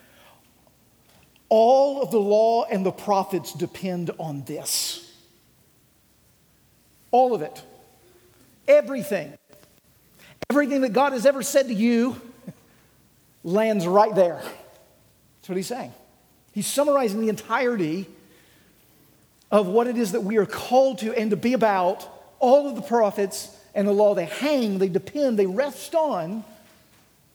All 1.50 2.02
of 2.02 2.12
the 2.12 2.20
law 2.20 2.66
and 2.66 2.86
the 2.86 2.92
prophets 2.92 3.54
depend 3.54 4.12
on 4.18 4.44
this. 4.46 5.14
All 7.12 7.34
of 7.34 7.42
it. 7.42 7.64
Everything. 8.68 9.34
Everything 10.50 10.82
that 10.82 10.94
God 10.94 11.14
has 11.14 11.26
ever 11.26 11.44
said 11.44 11.68
to 11.68 11.74
you 11.74 12.20
lands 13.44 13.86
right 13.86 14.14
there. 14.14 14.42
That's 14.42 15.50
what 15.50 15.56
he's 15.56 15.68
saying. 15.68 15.94
He's 16.54 16.68
summarizing 16.68 17.22
the 17.22 17.30
entirety 17.30 18.08
of 19.52 19.68
what 19.68 19.88
it 19.88 19.98
is 19.98 20.14
that 20.14 20.24
we 20.24 20.38
are 20.38 20.46
called 20.46 21.00
to 21.00 21.14
and 21.14 21.30
to 21.30 21.38
be 21.38 21.54
about, 21.54 22.08
all 22.40 22.68
of 22.68 22.76
the 22.76 22.82
prophets 22.82 23.56
and 23.74 23.88
the 23.88 23.92
law, 23.92 24.16
they 24.16 24.26
hang, 24.26 24.80
they 24.80 24.90
depend, 24.90 25.38
they 25.38 25.46
rest 25.46 25.96
on 25.96 26.44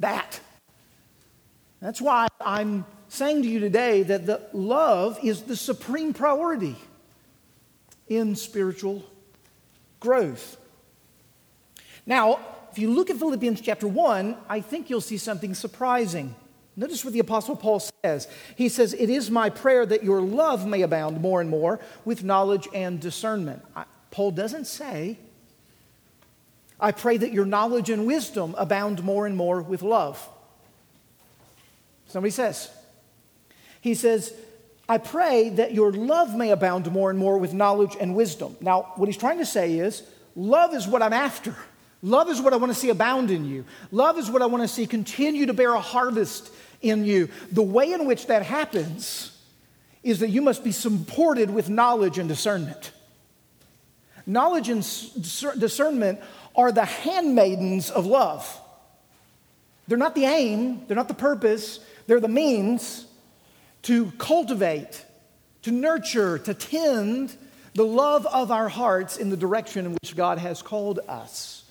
that. 0.01 0.41
That's 1.81 2.01
why 2.01 2.29
I'm 2.41 2.85
saying 3.11 3.43
to 3.43 3.49
you 3.49 3.59
today 3.59 4.03
that 4.05 4.25
the 4.25 4.41
love 4.53 5.19
is 5.23 5.43
the 5.43 5.57
supreme 5.57 6.15
priority 6.15 6.77
in 8.09 8.37
spiritual 8.37 9.05
growth. 9.99 10.57
Now, 12.07 12.39
if 12.71 12.79
you 12.79 12.91
look 12.91 13.11
at 13.11 13.17
Philippians 13.17 13.61
chapter 13.61 13.89
1, 13.89 14.37
I 14.49 14.61
think 14.61 14.89
you'll 14.89 15.01
see 15.01 15.19
something 15.19 15.55
surprising. 15.55 16.35
Notice 16.77 17.05
what 17.05 17.13
the 17.13 17.19
Apostle 17.19 17.57
Paul 17.57 17.83
says. 18.05 18.29
He 18.57 18.69
says, 18.69 18.95
It 18.95 19.11
is 19.11 19.31
my 19.31 19.51
prayer 19.51 19.85
that 19.85 20.05
your 20.05 20.23
love 20.23 20.67
may 20.67 20.83
abound 20.83 21.21
more 21.21 21.41
and 21.41 21.51
more 21.51 21.81
with 22.05 22.23
knowledge 22.23 22.69
and 22.73 23.01
discernment. 23.01 23.63
Paul 24.13 24.31
doesn't 24.31 24.67
say 24.67 25.19
I 26.81 26.93
pray 26.93 27.19
that 27.19 27.33
your 27.33 27.45
knowledge 27.45 27.91
and 27.91 28.07
wisdom 28.07 28.55
abound 28.57 29.05
more 29.05 29.27
and 29.27 29.37
more 29.37 29.61
with 29.61 29.83
love. 29.83 30.27
Somebody 32.07 32.31
says. 32.31 32.71
He 33.81 33.95
says, 33.95 34.35
I 34.89 34.99
pray 34.99 35.51
that 35.51 35.73
your 35.73 35.93
love 35.93 36.35
may 36.35 36.51
abound 36.51 36.91
more 36.91 37.11
and 37.11 37.19
more 37.19 37.39
with 37.39 37.55
knowledge 37.55 37.97
and 38.01 38.15
wisdom. 38.15 38.57
Now, 38.61 38.93
what 38.97 39.09
he's 39.09 39.17
trying 39.17 39.39
to 39.39 39.47
say 39.47 39.79
is, 39.79 40.03
love 40.35 40.75
is 40.75 40.87
what 40.87 41.03
I'm 41.03 41.13
after. 41.13 41.55
Love 42.03 42.29
is 42.29 42.41
what 42.41 42.53
I 42.53 42.57
want 42.57 42.73
to 42.73 42.79
see 42.79 42.91
abound 42.91 43.31
in 43.31 43.45
you. 43.45 43.65
Love 43.91 44.19
is 44.19 44.31
what 44.31 44.43
I 44.43 44.47
want 44.47 44.65
to 44.65 44.69
see 44.69 44.87
continue 44.87 45.47
to 45.47 45.53
bear 45.53 45.75
a 45.75 45.81
harvest 45.81 46.51
in 46.83 47.05
you. 47.05 47.29
The 47.53 47.63
way 47.63 47.93
in 47.93 48.07
which 48.07 48.27
that 48.27 48.43
happens 48.43 49.37
is 50.03 50.21
that 50.21 50.31
you 50.31 50.41
must 50.41 50.65
be 50.65 50.73
supported 50.73 51.51
with 51.51 51.69
knowledge 51.69 52.19
and 52.19 52.29
discernment. 52.29 52.93
Knowledge 54.27 54.69
and 54.71 54.81
discernment 55.61 56.21
are 56.57 56.73
the 56.73 56.85
handmaidens 56.85 57.91
of 57.91 58.07
love. 58.07 58.61
They're 59.89 59.99
not 59.99 60.15
the 60.15 60.25
aim, 60.25 60.87
they're 60.87 60.97
not 60.97 61.09
the 61.09 61.15
purpose, 61.15 61.81
they're 62.07 62.21
the 62.21 62.29
means 62.29 63.07
to 63.83 64.11
cultivate, 64.13 65.05
to 65.63 65.71
nurture, 65.71 66.39
to 66.39 66.55
tend 66.55 67.37
the 67.75 67.85
love 67.85 68.27
of 68.27 68.51
our 68.51 68.69
hearts 68.69 69.17
in 69.17 69.31
the 69.31 69.37
direction 69.37 69.87
in 69.87 69.93
which 69.93 70.17
God 70.17 70.39
has 70.39 70.63
called 70.63 71.01
us. 71.09 71.65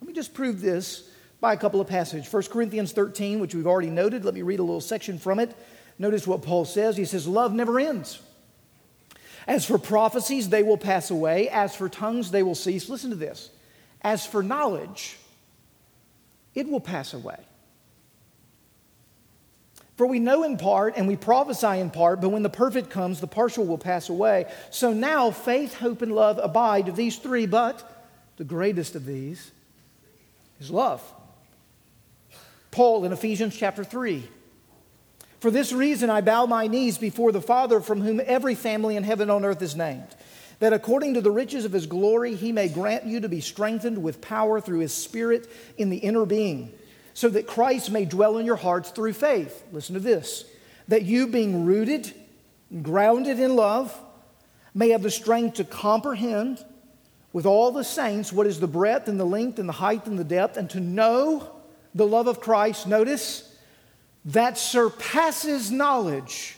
Let 0.00 0.08
me 0.08 0.14
just 0.14 0.34
prove 0.34 0.60
this 0.60 1.08
by 1.40 1.52
a 1.52 1.56
couple 1.56 1.80
of 1.80 1.86
passages. 1.86 2.32
1 2.32 2.42
Corinthians 2.44 2.92
13, 2.92 3.40
which 3.40 3.54
we've 3.54 3.66
already 3.66 3.90
noted, 3.90 4.24
let 4.24 4.34
me 4.34 4.42
read 4.42 4.58
a 4.58 4.62
little 4.62 4.80
section 4.80 5.18
from 5.18 5.38
it. 5.38 5.56
Notice 5.98 6.26
what 6.26 6.42
Paul 6.42 6.64
says. 6.64 6.96
He 6.96 7.04
says, 7.04 7.26
Love 7.26 7.52
never 7.52 7.80
ends. 7.80 8.20
As 9.46 9.64
for 9.64 9.78
prophecies, 9.78 10.48
they 10.48 10.62
will 10.62 10.76
pass 10.76 11.10
away. 11.10 11.48
As 11.48 11.74
for 11.74 11.88
tongues, 11.88 12.30
they 12.30 12.42
will 12.42 12.54
cease. 12.54 12.88
Listen 12.88 13.10
to 13.10 13.16
this. 13.16 13.50
As 14.02 14.26
for 14.26 14.42
knowledge, 14.42 15.16
it 16.54 16.68
will 16.68 16.80
pass 16.80 17.14
away. 17.14 17.38
For 19.96 20.06
we 20.06 20.18
know 20.18 20.42
in 20.42 20.58
part 20.58 20.94
and 20.96 21.08
we 21.08 21.16
prophesy 21.16 21.80
in 21.80 21.90
part, 21.90 22.20
but 22.20 22.28
when 22.28 22.42
the 22.42 22.50
perfect 22.50 22.90
comes, 22.90 23.20
the 23.20 23.26
partial 23.26 23.64
will 23.64 23.78
pass 23.78 24.10
away. 24.10 24.46
So 24.70 24.92
now 24.92 25.30
faith, 25.30 25.74
hope, 25.74 26.02
and 26.02 26.14
love 26.14 26.38
abide, 26.42 26.88
of 26.88 26.96
these 26.96 27.16
three, 27.16 27.46
but 27.46 27.82
the 28.36 28.44
greatest 28.44 28.94
of 28.94 29.06
these 29.06 29.50
is 30.60 30.70
love. 30.70 31.02
Paul 32.70 33.06
in 33.06 33.12
Ephesians 33.12 33.56
chapter 33.56 33.84
3. 33.84 34.28
For 35.40 35.50
this 35.50 35.72
reason 35.72 36.10
I 36.10 36.20
bow 36.20 36.44
my 36.44 36.66
knees 36.66 36.98
before 36.98 37.32
the 37.32 37.40
Father, 37.40 37.80
from 37.80 38.02
whom 38.02 38.20
every 38.24 38.54
family 38.54 38.96
in 38.96 39.02
heaven 39.02 39.30
and 39.30 39.30
on 39.30 39.44
earth 39.46 39.62
is 39.62 39.76
named, 39.76 40.08
that 40.58 40.74
according 40.74 41.14
to 41.14 41.22
the 41.22 41.30
riches 41.30 41.64
of 41.64 41.72
his 41.72 41.86
glory 41.86 42.34
he 42.34 42.52
may 42.52 42.68
grant 42.68 43.04
you 43.04 43.20
to 43.20 43.30
be 43.30 43.40
strengthened 43.40 44.02
with 44.02 44.20
power 44.20 44.60
through 44.60 44.80
his 44.80 44.92
Spirit 44.92 45.48
in 45.78 45.88
the 45.88 45.96
inner 45.96 46.26
being, 46.26 46.70
so 47.16 47.30
that 47.30 47.46
Christ 47.46 47.90
may 47.90 48.04
dwell 48.04 48.36
in 48.36 48.44
your 48.44 48.56
hearts 48.56 48.90
through 48.90 49.14
faith. 49.14 49.64
Listen 49.72 49.94
to 49.94 50.00
this 50.00 50.44
that 50.88 51.04
you, 51.04 51.26
being 51.26 51.64
rooted, 51.64 52.12
grounded 52.82 53.40
in 53.40 53.56
love, 53.56 53.98
may 54.74 54.90
have 54.90 55.02
the 55.02 55.10
strength 55.10 55.54
to 55.54 55.64
comprehend 55.64 56.62
with 57.32 57.46
all 57.46 57.72
the 57.72 57.82
saints 57.82 58.34
what 58.34 58.46
is 58.46 58.60
the 58.60 58.66
breadth 58.66 59.08
and 59.08 59.18
the 59.18 59.24
length 59.24 59.58
and 59.58 59.66
the 59.66 59.72
height 59.72 60.06
and 60.06 60.18
the 60.18 60.24
depth, 60.24 60.58
and 60.58 60.68
to 60.68 60.78
know 60.78 61.50
the 61.94 62.06
love 62.06 62.26
of 62.26 62.38
Christ. 62.38 62.86
Notice 62.86 63.50
that 64.26 64.58
surpasses 64.58 65.70
knowledge, 65.70 66.54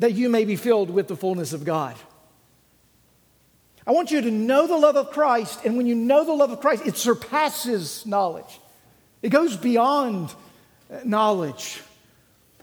that 0.00 0.14
you 0.14 0.28
may 0.28 0.44
be 0.44 0.56
filled 0.56 0.90
with 0.90 1.06
the 1.06 1.16
fullness 1.16 1.52
of 1.52 1.64
God. 1.64 1.94
I 3.86 3.92
want 3.92 4.10
you 4.10 4.20
to 4.22 4.30
know 4.32 4.66
the 4.66 4.76
love 4.76 4.96
of 4.96 5.12
Christ, 5.12 5.60
and 5.64 5.76
when 5.76 5.86
you 5.86 5.94
know 5.94 6.24
the 6.24 6.32
love 6.32 6.50
of 6.50 6.60
Christ, 6.60 6.84
it 6.84 6.96
surpasses 6.96 8.04
knowledge. 8.04 8.58
It 9.26 9.30
goes 9.30 9.56
beyond 9.56 10.32
uh, 10.88 11.00
knowledge. 11.04 11.82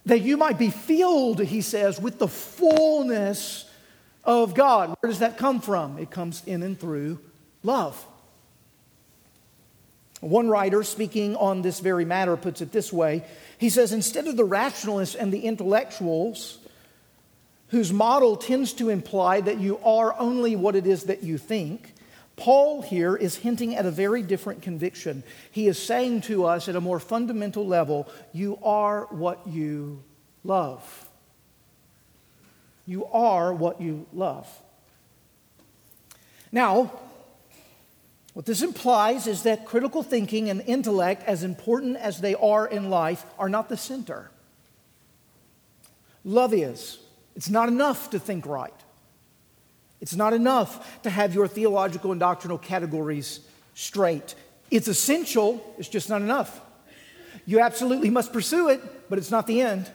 That 0.05 0.21
you 0.21 0.37
might 0.37 0.57
be 0.57 0.69
filled, 0.69 1.41
he 1.41 1.59
says, 1.59 1.99
with 1.99 2.19
the 2.19 2.27
fullness 2.29 3.69
of 4.23 4.55
God. 4.55 4.95
Where 5.01 5.09
does 5.09 5.19
that 5.19 5.37
come 5.37 5.59
from? 5.59 5.97
It 5.97 6.09
comes 6.09 6.41
in 6.45 6.63
and 6.63 6.79
through 6.79 7.19
love. 7.63 8.01
One 10.21 10.47
writer 10.47 10.83
speaking 10.83 11.35
on 11.35 11.63
this 11.63 11.81
very 11.81 12.05
matter 12.05 12.37
puts 12.37 12.61
it 12.61 12.71
this 12.71 12.93
way 12.93 13.25
He 13.57 13.69
says, 13.69 13.91
instead 13.91 14.27
of 14.27 14.37
the 14.37 14.45
rationalists 14.45 15.15
and 15.15 15.33
the 15.33 15.41
intellectuals, 15.41 16.59
whose 17.71 17.91
model 17.91 18.37
tends 18.37 18.71
to 18.75 18.87
imply 18.87 19.41
that 19.41 19.59
you 19.59 19.79
are 19.79 20.17
only 20.17 20.55
what 20.55 20.77
it 20.77 20.87
is 20.87 21.03
that 21.03 21.23
you 21.23 21.37
think, 21.37 21.92
Paul 22.43 22.81
here 22.81 23.15
is 23.15 23.37
hinting 23.37 23.73
at 23.73 23.85
a 23.85 23.91
very 23.91 24.21
different 24.21 24.63
conviction. 24.63 25.23
He 25.49 25.69
is 25.69 25.81
saying 25.81 26.23
to 26.23 26.43
us 26.43 26.67
at 26.67 26.75
a 26.75 26.81
more 26.81 26.99
fundamental 26.99 27.65
level, 27.65 28.09
you 28.33 28.59
are 28.61 29.07
what 29.11 29.47
you 29.47 30.03
love. 30.43 31.09
You 32.85 33.05
are 33.05 33.53
what 33.53 33.79
you 33.79 34.07
love. 34.11 34.45
Now, 36.51 36.91
what 38.33 38.45
this 38.45 38.61
implies 38.61 39.25
is 39.25 39.43
that 39.43 39.65
critical 39.65 40.03
thinking 40.03 40.49
and 40.49 40.59
intellect, 40.67 41.23
as 41.23 41.45
important 41.45 41.95
as 41.95 42.19
they 42.19 42.35
are 42.35 42.67
in 42.67 42.89
life, 42.89 43.25
are 43.39 43.47
not 43.47 43.69
the 43.69 43.77
center. 43.77 44.29
Love 46.25 46.53
is. 46.53 46.99
It's 47.37 47.49
not 47.49 47.69
enough 47.69 48.09
to 48.09 48.19
think 48.19 48.45
right. 48.45 48.82
It's 50.03 50.17
not 50.17 50.33
enough 50.33 51.01
to 51.03 51.09
have 51.09 51.33
your 51.33 51.47
theological 51.47 52.11
and 52.11 52.19
doctrinal 52.19 52.57
categories 52.57 53.39
straight. 53.73 54.35
It's 54.69 54.89
essential, 54.89 55.73
it's 55.77 55.87
just 55.87 56.09
not 56.09 56.21
enough. 56.21 56.59
You 57.45 57.61
absolutely 57.61 58.09
must 58.09 58.33
pursue 58.33 58.67
it, 58.67 59.09
but 59.09 59.17
it's 59.17 59.31
not 59.31 59.47
the 59.47 59.61
end. 59.61 59.89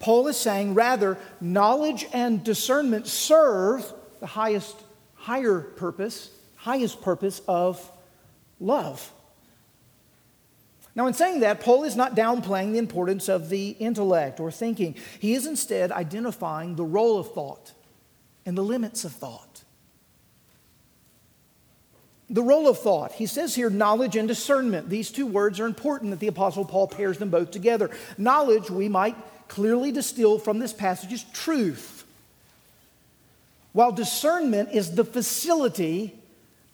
Paul 0.00 0.28
is 0.28 0.36
saying, 0.36 0.74
rather, 0.74 1.16
knowledge 1.40 2.04
and 2.12 2.44
discernment 2.44 3.06
serve 3.06 3.90
the 4.20 4.26
highest, 4.26 4.76
higher 5.14 5.60
purpose 5.60 6.28
highest 6.56 7.00
purpose 7.00 7.40
of 7.48 7.90
love. 8.60 9.10
Now, 10.94 11.06
in 11.06 11.14
saying 11.14 11.40
that, 11.40 11.60
Paul 11.60 11.84
is 11.84 11.96
not 11.96 12.14
downplaying 12.14 12.72
the 12.72 12.78
importance 12.78 13.30
of 13.30 13.48
the 13.48 13.70
intellect 13.70 14.40
or 14.40 14.50
thinking. 14.50 14.94
He 15.20 15.32
is 15.32 15.46
instead 15.46 15.90
identifying 15.90 16.76
the 16.76 16.84
role 16.84 17.18
of 17.18 17.32
thought 17.32 17.72
and 18.44 18.56
the 18.56 18.62
limits 18.62 19.04
of 19.04 19.12
thought. 19.12 19.62
The 22.30 22.42
role 22.42 22.66
of 22.68 22.78
thought. 22.78 23.12
He 23.12 23.26
says 23.26 23.54
here 23.54 23.68
knowledge 23.68 24.16
and 24.16 24.26
discernment. 24.26 24.88
These 24.88 25.10
two 25.10 25.26
words 25.26 25.60
are 25.60 25.66
important 25.66 26.10
that 26.10 26.20
the 26.20 26.28
Apostle 26.28 26.64
Paul 26.64 26.88
pairs 26.88 27.18
them 27.18 27.28
both 27.28 27.50
together. 27.50 27.90
Knowledge, 28.16 28.70
we 28.70 28.88
might 28.88 29.16
clearly 29.48 29.92
distill 29.92 30.38
from 30.38 30.58
this 30.58 30.72
passage, 30.72 31.12
is 31.12 31.24
truth, 31.24 32.04
while 33.72 33.92
discernment 33.92 34.70
is 34.72 34.94
the 34.94 35.04
facility 35.04 36.18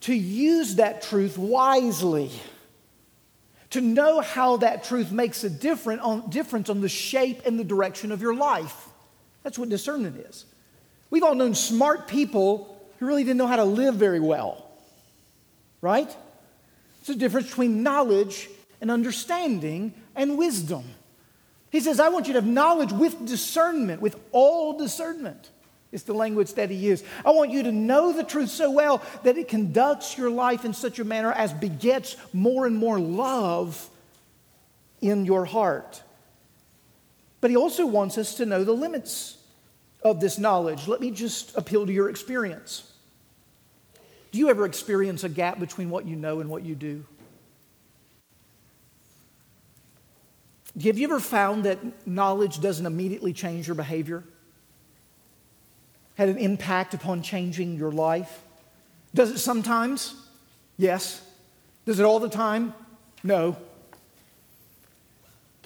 to 0.02 0.14
use 0.14 0.76
that 0.76 1.02
truth 1.02 1.36
wisely, 1.36 2.30
to 3.70 3.80
know 3.80 4.20
how 4.20 4.58
that 4.58 4.84
truth 4.84 5.10
makes 5.10 5.42
a 5.42 5.50
different 5.50 6.00
on, 6.02 6.30
difference 6.30 6.70
on 6.70 6.80
the 6.80 6.88
shape 6.88 7.42
and 7.44 7.58
the 7.58 7.64
direction 7.64 8.12
of 8.12 8.22
your 8.22 8.34
life. 8.34 8.88
That's 9.42 9.58
what 9.58 9.68
discernment 9.68 10.16
is. 10.28 10.44
We've 11.10 11.22
all 11.22 11.34
known 11.34 11.54
smart 11.54 12.08
people 12.08 12.78
who 12.98 13.06
really 13.06 13.24
didn't 13.24 13.38
know 13.38 13.46
how 13.46 13.56
to 13.56 13.64
live 13.64 13.94
very 13.94 14.20
well, 14.20 14.64
right? 15.80 16.14
It's 17.00 17.08
a 17.08 17.14
difference 17.14 17.48
between 17.48 17.82
knowledge 17.82 18.48
and 18.80 18.90
understanding 18.90 19.94
and 20.14 20.36
wisdom. 20.36 20.84
He 21.70 21.80
says, 21.80 22.00
I 22.00 22.08
want 22.08 22.26
you 22.26 22.34
to 22.34 22.40
have 22.40 22.48
knowledge 22.48 22.92
with 22.92 23.26
discernment, 23.26 24.00
with 24.00 24.16
all 24.32 24.78
discernment. 24.78 25.50
It's 25.90 26.02
the 26.02 26.14
language 26.14 26.54
that 26.54 26.70
he 26.70 26.76
used. 26.76 27.04
I 27.24 27.30
want 27.30 27.50
you 27.50 27.62
to 27.62 27.72
know 27.72 28.12
the 28.12 28.24
truth 28.24 28.50
so 28.50 28.70
well 28.70 29.02
that 29.22 29.38
it 29.38 29.48
conducts 29.48 30.18
your 30.18 30.30
life 30.30 30.64
in 30.64 30.74
such 30.74 30.98
a 30.98 31.04
manner 31.04 31.32
as 31.32 31.52
begets 31.52 32.16
more 32.32 32.66
and 32.66 32.76
more 32.76 33.00
love 33.00 33.88
in 35.00 35.24
your 35.24 35.46
heart. 35.46 36.02
But 37.40 37.50
he 37.50 37.56
also 37.56 37.86
wants 37.86 38.18
us 38.18 38.34
to 38.34 38.46
know 38.46 38.64
the 38.64 38.72
limits 38.72 39.37
of 40.02 40.20
this 40.20 40.38
knowledge. 40.38 40.88
Let 40.88 41.00
me 41.00 41.10
just 41.10 41.56
appeal 41.56 41.86
to 41.86 41.92
your 41.92 42.08
experience. 42.08 42.92
Do 44.30 44.38
you 44.38 44.50
ever 44.50 44.64
experience 44.64 45.24
a 45.24 45.28
gap 45.28 45.58
between 45.58 45.90
what 45.90 46.06
you 46.06 46.16
know 46.16 46.40
and 46.40 46.50
what 46.50 46.64
you 46.64 46.74
do? 46.74 47.04
Have 50.82 50.98
you 50.98 51.04
ever 51.08 51.18
found 51.18 51.64
that 51.64 52.06
knowledge 52.06 52.60
doesn't 52.60 52.86
immediately 52.86 53.32
change 53.32 53.66
your 53.66 53.74
behavior? 53.74 54.24
had 56.18 56.28
an 56.28 56.38
impact 56.38 56.94
upon 56.94 57.22
changing 57.22 57.76
your 57.76 57.92
life? 57.92 58.42
Does 59.14 59.30
it 59.30 59.38
sometimes? 59.38 60.16
Yes. 60.76 61.22
Does 61.86 62.00
it 62.00 62.02
all 62.02 62.18
the 62.18 62.28
time? 62.28 62.74
No. 63.22 63.56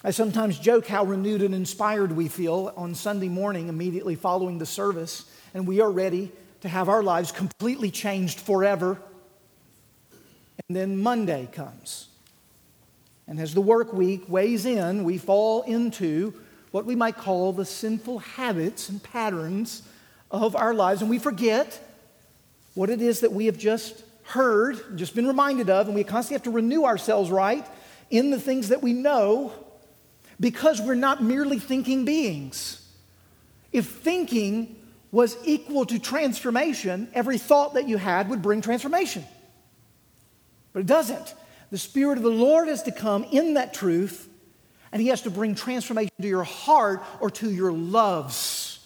I 0.05 0.11
sometimes 0.11 0.59
joke 0.59 0.89
how 0.89 1.05
renewed 1.05 1.43
and 1.43 1.55
inspired 1.55 2.11
we 2.11 2.27
feel 2.27 2.73
on 2.77 2.97
Sunday 2.97 3.29
morning 3.29 3.69
immediately 3.69 4.17
following 4.17 4.59
the 4.59 4.67
service, 4.67 5.27
and 5.55 5.65
we 5.65 5.81
are 5.81 5.93
ready 5.93 6.33
to 6.63 6.69
have 6.69 6.89
our 6.89 7.05
lives 7.05 7.31
completely 7.31 7.89
changed 7.89 8.41
forever. 8.41 9.01
And 10.67 10.77
then 10.77 10.97
Monday 10.97 11.49
comes. 11.53 12.09
And 13.29 13.39
as 13.39 13.55
the 13.55 13.61
work 13.61 13.93
week 13.93 14.29
weighs 14.29 14.67
in, 14.67 15.05
we 15.05 15.19
fall 15.19 15.63
into 15.63 16.35
what 16.73 16.85
we 16.85 16.97
might 16.97 17.17
call 17.17 17.53
the 17.53 17.65
sinful 17.65 18.19
habits 18.19 18.89
and 18.89 19.01
patterns 19.01 19.83
of 20.33 20.57
our 20.57 20.75
lives, 20.75 21.01
and 21.01 21.11
we 21.11 21.21
forget 21.21 21.81
what 22.75 22.91
it 22.91 23.01
is 23.01 23.21
that 23.21 23.31
we 23.31 23.47
have 23.47 23.57
just 23.57 24.03
heard, 24.25 24.99
just 24.99 25.15
been 25.15 25.29
reminded 25.29 25.71
of, 25.71 25.87
and 25.87 25.95
we 25.95 26.03
constantly 26.03 26.35
have 26.35 26.43
to 26.43 26.51
renew 26.51 26.85
ourselves 26.85 27.31
right 27.31 27.65
in 28.11 28.31
the 28.31 28.41
things 28.41 28.71
that 28.71 28.83
we 28.83 28.93
know 28.93 29.53
because 30.43 30.81
we're 30.81 30.97
not 30.97 31.23
merely 31.23 31.61
thinking 31.61 32.05
beings. 32.05 32.85
If 33.73 33.87
thinking 33.87 34.75
was 35.13 35.37
equal 35.45 35.87
to 35.87 36.01
transformation, 36.01 37.09
every 37.15 37.39
thought 37.39 37.75
that 37.75 37.87
you 37.89 37.97
had 37.97 38.29
would 38.29 38.43
bring 38.43 38.61
transformation. 38.61 39.25
But 40.73 40.81
it 40.81 40.87
doesn't. 40.87 41.35
The 41.71 41.79
Spirit 41.79 42.19
of 42.19 42.25
the 42.25 42.31
Lord 42.31 42.67
has 42.67 42.83
to 42.83 42.93
come 42.93 43.23
in 43.23 43.55
that 43.55 43.73
truth, 43.73 44.29
and 44.91 45.01
He 45.01 45.09
has 45.09 45.23
to 45.23 45.31
bring 45.31 45.55
transformation 45.55 46.11
to 46.21 46.27
your 46.27 46.43
heart 46.43 47.05
or 47.21 47.31
to 47.31 47.49
your 47.49 47.71
loves. 47.71 48.85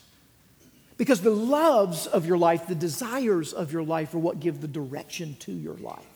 Because 0.98 1.22
the 1.22 1.30
loves 1.30 2.06
of 2.06 2.26
your 2.26 2.36
life, 2.36 2.66
the 2.66 2.74
desires 2.74 3.54
of 3.54 3.72
your 3.72 3.82
life, 3.82 4.12
are 4.12 4.18
what 4.18 4.40
give 4.40 4.60
the 4.60 4.68
direction 4.68 5.36
to 5.40 5.52
your 5.52 5.76
life. 5.76 6.15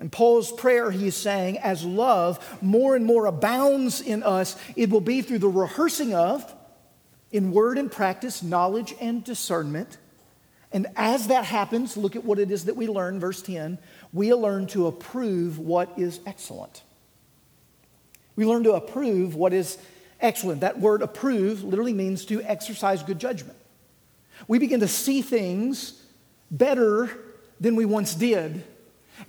In 0.00 0.10
Paul's 0.10 0.50
prayer, 0.50 0.90
he 0.90 1.06
is 1.06 1.16
saying, 1.16 1.58
as 1.58 1.84
love 1.84 2.58
more 2.60 2.96
and 2.96 3.06
more 3.06 3.26
abounds 3.26 4.00
in 4.00 4.22
us, 4.22 4.56
it 4.74 4.90
will 4.90 5.00
be 5.00 5.22
through 5.22 5.38
the 5.38 5.48
rehearsing 5.48 6.14
of, 6.14 6.52
in 7.30 7.52
word 7.52 7.78
and 7.78 7.90
practice, 7.90 8.42
knowledge 8.42 8.94
and 9.00 9.22
discernment. 9.22 9.98
And 10.72 10.88
as 10.96 11.28
that 11.28 11.44
happens, 11.44 11.96
look 11.96 12.16
at 12.16 12.24
what 12.24 12.40
it 12.40 12.50
is 12.50 12.64
that 12.64 12.74
we 12.74 12.88
learn, 12.88 13.20
verse 13.20 13.40
10. 13.42 13.78
We 14.12 14.34
learn 14.34 14.66
to 14.68 14.88
approve 14.88 15.60
what 15.60 15.96
is 15.96 16.18
excellent. 16.26 16.82
We 18.34 18.44
learn 18.44 18.64
to 18.64 18.72
approve 18.72 19.36
what 19.36 19.52
is 19.52 19.78
excellent. 20.20 20.62
That 20.62 20.80
word 20.80 21.02
approve 21.02 21.62
literally 21.62 21.92
means 21.92 22.24
to 22.26 22.42
exercise 22.42 23.04
good 23.04 23.20
judgment. 23.20 23.58
We 24.48 24.58
begin 24.58 24.80
to 24.80 24.88
see 24.88 25.22
things 25.22 26.02
better 26.50 27.08
than 27.60 27.76
we 27.76 27.84
once 27.84 28.16
did 28.16 28.64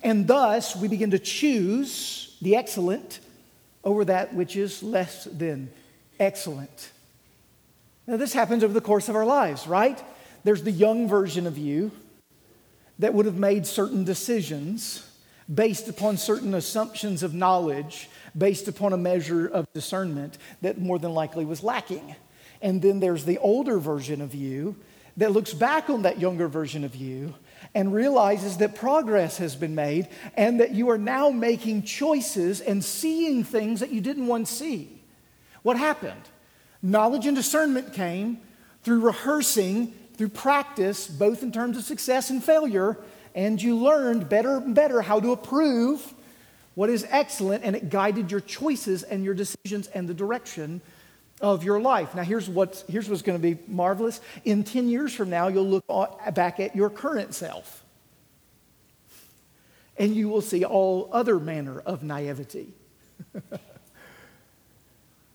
and 0.04 0.28
thus, 0.28 0.76
we 0.76 0.88
begin 0.88 1.12
to 1.12 1.19
choose 1.19 2.36
the 2.41 2.56
excellent 2.56 3.19
over 3.84 4.06
that 4.06 4.34
which 4.34 4.56
is 4.56 4.82
less 4.82 5.26
than 5.26 5.69
excellent. 6.19 6.91
Now, 8.08 8.17
this 8.17 8.34
happens 8.34 8.63
over 8.63 8.74
the 8.74 8.82
course 8.82 9.10
of 9.10 9.15
our 9.15 9.26
lives, 9.26 9.67
right? 9.67 10.02
There's 10.43 10.63
the 10.63 10.71
young 10.71 11.08
version 11.08 11.48
of 11.48 11.58
you 11.58 11.91
that 13.00 13.13
would 13.13 13.26
have 13.26 13.38
made 13.38 13.65
certain 13.65 14.04
decisions 14.04 15.10
based 15.54 15.88
upon 15.88 16.17
certain 16.17 16.54
assumptions 16.54 17.21
of 17.24 17.34
knowledge, 17.34 18.10
based 18.38 18.67
upon 18.67 18.93
a 18.93 18.98
measure 18.98 19.48
of 19.48 19.71
discernment 19.74 20.38
that 20.62 20.80
more 20.80 20.98
than 20.98 21.13
likely 21.13 21.45
was 21.45 21.63
lacking. 21.63 22.15
And 22.62 22.82
then 22.82 23.00
there's 23.00 23.26
the 23.26 23.38
older 23.39 23.78
version 23.78 24.21
of 24.21 24.34
you 24.34 24.76
that 25.17 25.32
looks 25.32 25.54
back 25.54 25.89
on 25.89 26.02
that 26.04 26.19
younger 26.19 26.48
version 26.48 26.84
of 26.84 26.95
you 26.95 27.34
and 27.73 27.93
realizes 27.93 28.58
that 28.58 28.75
progress 28.75 29.38
has 29.38 29.56
been 29.56 29.75
made 29.75 30.08
and 30.36 30.60
that 30.60 30.71
you 30.71 30.89
are 30.89 30.97
now 30.97 31.30
making 31.30 31.84
choices 31.84 32.62
and 32.62 32.84
seeing 32.84 33.43
things 33.43 33.80
that 33.80 33.91
you 33.91 34.01
didn't 34.01 34.28
once 34.28 34.49
see. 34.49 35.01
What 35.63 35.78
happened? 35.78 36.21
Knowledge 36.82 37.25
and 37.25 37.36
discernment 37.36 37.93
came 37.93 38.39
through 38.84 38.99
rehearsing, 39.01 39.93
through 40.15 40.30
practice, 40.30 41.08
both 41.08 41.41
in 41.41 41.51
terms 41.51 41.78
of 41.78 41.84
success 41.84 42.30
and 42.30 42.43
failure, 42.43 42.97
and 43.34 43.62
you 43.62 43.75
learned 43.75 44.30
better 44.30 44.58
and 44.58 44.75
better 44.75 45.01
how 45.01 45.19
to 45.19 45.32
approve 45.32 46.13
what 46.75 46.89
is 46.89 47.08
excellent, 47.10 47.63
and 47.63 47.75
it 47.75 47.89
guided 47.89 48.30
your 48.30 48.41
choices 48.41 49.04
and 49.04 49.23
your 49.23 49.34
decisions 49.34 49.88
and 49.88 50.08
the 50.08 50.13
direction 50.13 50.82
of 51.41 51.63
your 51.63 51.80
life. 51.80 52.15
Now, 52.15 52.24
here's 52.24 52.50
what's, 52.50 52.84
here's 52.88 53.10
what's 53.10 53.21
going 53.21 53.39
to 53.39 53.56
be 53.56 53.60
marvelous. 53.67 54.21
In 54.45 54.63
10 54.63 54.88
years 54.88 55.13
from 55.13 55.30
now, 55.30 55.48
you'll 55.48 55.67
look 55.67 55.86
back 56.34 56.60
at 56.60 56.76
your 56.76 56.89
current 56.89 57.34
self, 57.34 57.84
and 59.98 60.15
you 60.15 60.30
will 60.30 60.41
see 60.41 60.63
all 60.63 61.10
other 61.12 61.39
manner 61.39 61.80
of 61.80 62.04
naivety. 62.04 62.74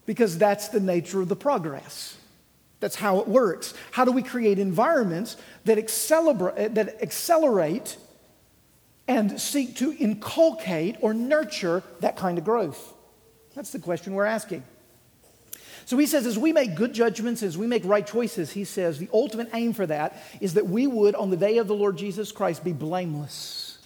because 0.07 0.39
that's 0.39 0.69
the 0.69 0.81
nature 0.81 1.21
of 1.21 1.29
the 1.29 1.37
progress. 1.37 2.17
That's 2.81 2.97
how 2.97 3.21
it 3.21 3.29
works. 3.29 3.75
How 3.93 4.05
do 4.05 4.11
we 4.11 4.23
create 4.23 4.59
environments 4.59 5.37
that 5.67 5.79
accelerate, 5.79 6.75
that 6.75 7.01
accelerate 7.03 7.97
and 9.07 9.41
seek 9.41 9.77
to 9.77 9.95
inculcate 9.99 10.97
or 11.01 11.15
nurture 11.15 11.85
that 12.01 12.17
kind 12.17 12.39
of 12.39 12.45
growth? 12.45 12.95
That's 13.55 13.71
the 13.71 13.79
question 13.79 14.15
we're 14.15 14.25
asking. 14.25 14.65
So 15.91 15.99
he 15.99 16.07
says, 16.07 16.25
as 16.25 16.39
we 16.39 16.53
make 16.53 16.77
good 16.77 16.93
judgments, 16.93 17.43
as 17.43 17.59
we 17.59 17.67
make 17.67 17.85
right 17.85 18.07
choices, 18.07 18.53
he 18.53 18.63
says, 18.63 18.99
the 18.99 19.09
ultimate 19.13 19.49
aim 19.53 19.73
for 19.73 19.85
that 19.87 20.23
is 20.41 20.55
that 20.55 20.69
we 20.69 20.87
would, 20.87 21.17
on 21.17 21.31
the 21.31 21.37
day 21.37 21.59
of 21.59 21.67
the 21.67 21.75
Lord 21.75 21.99
Jesus 21.99 22.31
Christ, 22.31 22.63
be 22.63 22.73
blameless. 22.73 23.77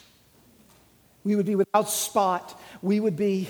We 1.25 1.35
would 1.35 1.47
be 1.47 1.55
without 1.55 1.89
spot. 1.89 2.61
We 2.83 3.01
would 3.01 3.17
be 3.17 3.49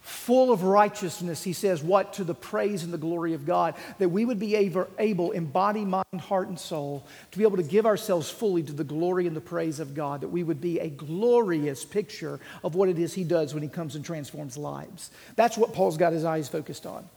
full 0.00 0.50
of 0.50 0.64
righteousness, 0.64 1.44
he 1.44 1.52
says, 1.52 1.80
what? 1.80 2.14
To 2.14 2.24
the 2.24 2.34
praise 2.34 2.82
and 2.82 2.92
the 2.92 2.98
glory 2.98 3.34
of 3.34 3.46
God. 3.46 3.76
That 4.00 4.08
we 4.08 4.24
would 4.24 4.40
be 4.40 4.56
able, 4.56 4.88
able, 4.98 5.30
in 5.30 5.46
body, 5.46 5.84
mind, 5.84 6.20
heart, 6.20 6.48
and 6.48 6.58
soul, 6.58 7.06
to 7.30 7.38
be 7.38 7.44
able 7.44 7.58
to 7.58 7.62
give 7.62 7.86
ourselves 7.86 8.28
fully 8.28 8.64
to 8.64 8.72
the 8.72 8.82
glory 8.82 9.28
and 9.28 9.36
the 9.36 9.40
praise 9.40 9.78
of 9.78 9.94
God. 9.94 10.22
That 10.22 10.30
we 10.30 10.42
would 10.42 10.60
be 10.60 10.80
a 10.80 10.88
glorious 10.88 11.84
picture 11.84 12.40
of 12.64 12.74
what 12.74 12.88
it 12.88 12.98
is 12.98 13.14
he 13.14 13.22
does 13.22 13.54
when 13.54 13.62
he 13.62 13.68
comes 13.68 13.94
and 13.94 14.04
transforms 14.04 14.56
lives. 14.56 15.12
That's 15.36 15.56
what 15.56 15.72
Paul's 15.72 15.98
got 15.98 16.12
his 16.12 16.24
eyes 16.24 16.48
focused 16.48 16.84
on. 16.84 17.08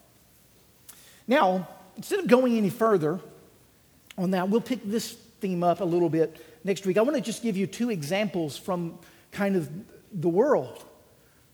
Now, 1.27 1.67
instead 1.95 2.19
of 2.19 2.27
going 2.27 2.57
any 2.57 2.69
further 2.69 3.19
on 4.17 4.31
that, 4.31 4.49
we'll 4.49 4.61
pick 4.61 4.79
this 4.83 5.13
theme 5.41 5.63
up 5.63 5.81
a 5.81 5.85
little 5.85 6.09
bit 6.09 6.37
next 6.63 6.85
week. 6.85 6.97
I 6.97 7.01
want 7.01 7.15
to 7.15 7.21
just 7.21 7.43
give 7.43 7.57
you 7.57 7.67
two 7.67 7.89
examples 7.89 8.57
from 8.57 8.99
kind 9.31 9.55
of 9.55 9.69
the 10.13 10.29
world. 10.29 10.83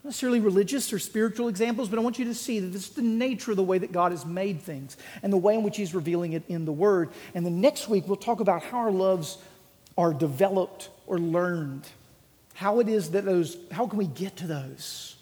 Not 0.03 0.09
necessarily 0.09 0.39
religious 0.39 0.93
or 0.93 0.99
spiritual 0.99 1.49
examples, 1.49 1.89
but 1.89 1.99
I 1.99 2.01
want 2.01 2.19
you 2.19 2.25
to 2.25 2.33
see 2.33 2.59
that 2.59 2.67
this 2.67 2.87
is 2.87 2.95
the 2.95 3.01
nature 3.01 3.51
of 3.51 3.57
the 3.57 3.63
way 3.63 3.77
that 3.77 3.91
God 3.91 4.11
has 4.11 4.25
made 4.25 4.61
things 4.61 4.95
and 5.21 5.31
the 5.31 5.37
way 5.37 5.55
in 5.55 5.63
which 5.63 5.77
He's 5.77 5.93
revealing 5.93 6.33
it 6.33 6.43
in 6.47 6.65
the 6.65 6.71
Word. 6.71 7.09
And 7.35 7.45
the 7.45 7.51
next 7.51 7.89
week, 7.89 8.07
we'll 8.07 8.15
talk 8.15 8.39
about 8.39 8.63
how 8.63 8.77
our 8.77 8.91
loves 8.91 9.37
are 9.97 10.13
developed 10.13 10.89
or 11.05 11.19
learned. 11.19 11.85
How 12.53 12.79
it 12.79 12.87
is 12.87 13.11
that 13.11 13.25
those, 13.25 13.57
how 13.71 13.87
can 13.87 13.97
we 13.97 14.07
get 14.07 14.37
to 14.37 14.47
those? 14.47 15.15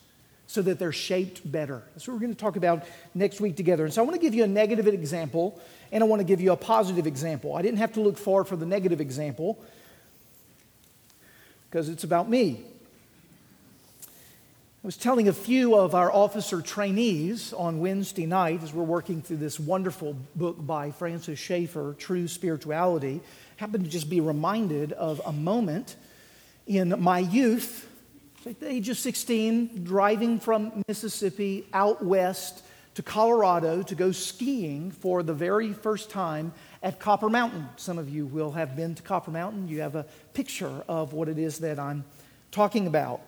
So 0.48 0.62
that 0.62 0.80
they're 0.80 0.94
shaped 0.94 1.50
better. 1.50 1.84
That's 1.94 2.08
what 2.08 2.16
we're 2.16 2.22
going 2.22 2.34
to 2.34 2.40
talk 2.40 2.56
about 2.56 2.86
next 3.14 3.42
week 3.42 3.58
together. 3.58 3.84
And 3.84 3.94
so 3.94 4.02
I 4.02 4.06
want 4.06 4.16
to 4.16 4.22
give 4.22 4.34
you 4.34 4.46
a 4.46 4.48
negative 4.48 4.88
example 4.88 5.62
and 5.92 6.04
I 6.04 6.08
want 6.08 6.22
to 6.22 6.26
give 6.26 6.42
you 6.42 6.54
a 6.54 6.58
positive 6.58 7.06
example. 7.06 7.56
I 7.56 7.62
didn't 7.62 7.78
have 7.78 7.94
to 7.94 8.02
look 8.02 8.18
far 8.18 8.44
for 8.44 8.56
the 8.56 8.66
negative 8.66 9.02
example 9.02 9.64
because 11.70 11.90
it's 11.90 12.06
about 12.06 12.30
me. 12.30 12.62
I 14.84 14.88
was 14.88 14.96
telling 14.96 15.28
a 15.28 15.34
few 15.34 15.76
of 15.76 15.96
our 15.96 16.10
officer 16.10 16.62
trainees 16.62 17.52
on 17.52 17.80
Wednesday 17.80 18.26
night 18.26 18.64
as 18.64 18.74
we're 18.74 18.84
working 18.84 19.22
through 19.22 19.38
this 19.38 19.60
wonderful 19.60 20.16
book 20.34 20.66
by 20.66 20.92
Francis 20.92 21.40
Schaeffer, 21.40 21.94
True 21.98 22.28
Spirituality, 22.30 23.20
happened 23.58 23.84
to 23.84 23.90
just 23.90 24.10
be 24.10 24.22
reminded 24.22 24.94
of 24.94 25.22
a 25.26 25.34
moment 25.34 25.98
in 26.68 27.02
my 27.02 27.20
youth 27.20 27.86
at 28.46 28.60
the 28.60 28.70
age 28.70 28.90
of 28.90 28.98
16, 28.98 29.84
driving 29.84 30.40
from 30.40 30.84
Mississippi 30.88 31.66
out 31.74 32.04
west 32.04 32.64
to 32.94 33.04
Colorado 33.04 33.82
to 33.84 33.96
go 33.96 34.12
skiing 34.12 34.92
for 34.92 35.24
the 35.24 35.34
very 35.34 35.74
first 35.74 36.10
time 36.10 36.54
at 36.82 37.00
Copper 37.00 37.30
Mountain. 37.30 37.68
Some 37.76 37.98
of 37.98 38.10
you 38.10 38.26
will 38.26 38.52
have 38.52 38.76
been 38.76 38.96
to 38.96 39.04
Copper 39.04 39.32
Mountain. 39.32 39.68
You 39.68 39.82
have 39.82 39.96
a 39.96 40.06
picture 40.34 40.84
of 40.88 41.14
what 41.14 41.28
it 41.28 41.38
is 41.38 41.60
that 41.60 41.80
I'm 41.80 42.06
talking 42.52 42.88
about. 42.88 43.22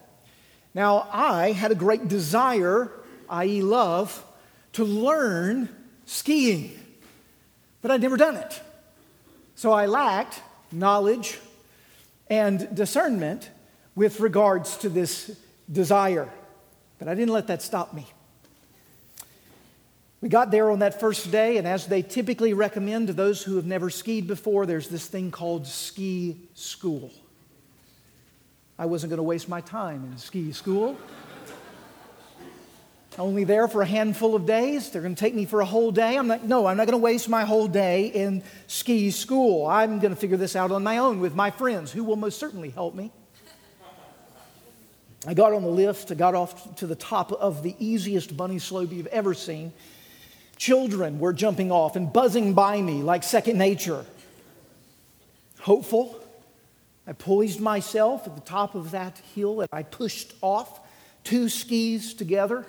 Now, 0.74 1.08
I 1.12 1.52
had 1.52 1.72
a 1.72 1.76
great 1.76 2.08
desire, 2.08 2.92
i.e., 3.30 3.62
love, 3.62 4.24
to 4.74 4.84
learn 4.84 5.70
skiing, 6.06 6.80
but 7.82 7.92
I'd 7.92 8.02
never 8.02 8.18
done 8.18 8.38
it. 8.38 8.62
So 9.56 9.72
I 9.72 9.88
lacked 9.88 10.42
knowledge 10.72 11.40
and 12.30 12.74
discernment 12.76 13.50
with 14.00 14.22
regards 14.22 14.78
to 14.78 14.88
this 14.88 15.38
desire. 15.70 16.30
But 17.00 17.10
I 17.10 17.16
didn't 17.16 17.34
let 17.34 17.48
that 17.48 17.62
stop 17.62 17.94
me. 17.94 18.08
We 20.22 20.30
got 20.30 20.52
there 20.52 20.72
on 20.72 20.80
that 20.80 21.02
first 21.02 21.32
day, 21.32 21.58
and 21.58 21.68
as 21.68 21.86
they 21.86 22.02
typically 22.02 22.54
recommend 22.54 23.08
to 23.08 23.14
those 23.14 23.44
who 23.44 23.58
have 23.58 23.66
never 23.66 23.90
skied 23.90 24.26
before, 24.26 24.66
there's 24.66 24.88
this 24.88 25.06
thing 25.06 25.32
called 25.32 25.68
ski 25.68 26.38
school. 26.54 27.12
I 28.78 28.86
wasn't 28.86 29.10
going 29.10 29.18
to 29.18 29.24
waste 29.24 29.50
my 29.50 29.60
time 29.60 30.06
in 30.10 30.18
ski 30.18 30.54
school. 30.54 30.98
only 33.18 33.44
there 33.44 33.68
for 33.68 33.82
a 33.82 33.86
handful 33.86 34.34
of 34.34 34.46
days. 34.46 34.92
They're 34.92 35.02
going 35.02 35.16
to 35.16 35.20
take 35.20 35.36
me 35.36 35.44
for 35.44 35.60
a 35.60 35.66
whole 35.66 35.92
day. 35.92 36.18
I'm 36.18 36.30
like, 36.30 36.44
no, 36.44 36.68
I'm 36.68 36.78
not 36.78 36.86
going 36.86 36.98
to 36.98 37.04
waste 37.04 37.28
my 37.28 37.44
whole 37.44 37.68
day 37.68 38.06
in 38.06 38.44
ski 38.68 39.12
school. 39.12 39.68
I'm 39.68 40.00
going 40.00 40.14
to 40.14 40.20
figure 40.20 40.38
this 40.38 40.56
out 40.56 40.72
on 40.72 40.84
my 40.84 41.00
own 41.00 41.20
with 41.20 41.36
my 41.36 41.52
friends 41.52 41.92
who 41.92 42.06
will 42.06 42.16
most 42.16 42.40
certainly 42.40 42.70
help 42.70 42.96
me. 42.96 43.12
I 45.28 45.34
got 45.34 45.54
on 45.54 45.64
the 45.64 45.70
lift, 45.70 46.12
I 46.12 46.16
got 46.16 46.34
off 46.34 46.76
to 46.78 46.88
the 46.88 46.96
top 46.96 47.32
of 47.32 47.62
the 47.62 47.76
easiest 47.80 48.36
bunny 48.38 48.60
slope 48.60 48.92
you've 48.92 49.08
ever 49.08 49.34
seen. 49.34 49.74
Children 50.56 51.20
were 51.20 51.34
jumping 51.34 51.72
off 51.72 51.96
and 51.96 52.12
buzzing 52.12 52.54
by 52.54 52.82
me 52.82 53.02
like 53.02 53.24
second 53.24 53.58
nature. 53.58 54.06
Hopeful, 55.60 56.16
I 57.06 57.14
poised 57.14 57.60
myself 57.60 58.28
at 58.28 58.36
the 58.36 58.42
top 58.42 58.76
of 58.76 58.92
that 58.92 59.18
hill 59.36 59.62
and 59.62 59.70
I 59.74 59.84
pushed 59.84 60.34
off 60.42 60.80
two 61.24 61.50
skis 61.50 62.14
together. 62.14 62.66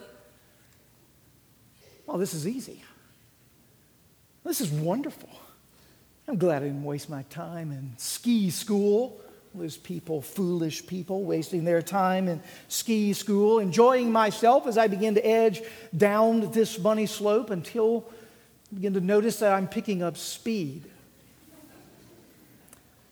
Well, 2.07 2.19
this 2.19 2.35
is 2.35 2.49
easy. 2.49 2.83
This 4.45 4.61
is 4.61 4.71
wonderful. 4.71 5.31
I'm 6.27 6.37
glad 6.37 6.63
I 6.63 6.67
didn't 6.67 6.85
waste 6.85 7.09
my 7.09 7.23
time 7.25 7.71
in 7.71 7.93
ski 7.97 8.51
school. 8.51 9.21
Those 9.55 9.77
people, 9.77 10.23
foolish 10.23 10.87
people, 10.87 11.25
wasting 11.25 11.65
their 11.65 11.83
time 11.83 12.29
in 12.29 12.41
ski 12.69 13.13
school, 13.13 13.59
enjoying 13.59 14.13
myself 14.13 14.69
as 14.69 14.79
I 14.79 14.87
begin 14.87 15.17
to 15.17 15.27
edge 15.27 15.61
down 15.97 16.53
this 16.53 16.77
bunny 16.77 17.07
slope 17.07 17.51
until 17.51 18.05
I 18.71 18.77
begin 18.77 18.95
to 18.95 19.01
notice 19.01 19.41
that 19.41 19.53
I'm 19.53 19.67
picking 19.67 20.05
up 20.05 20.17
speed 20.17 20.85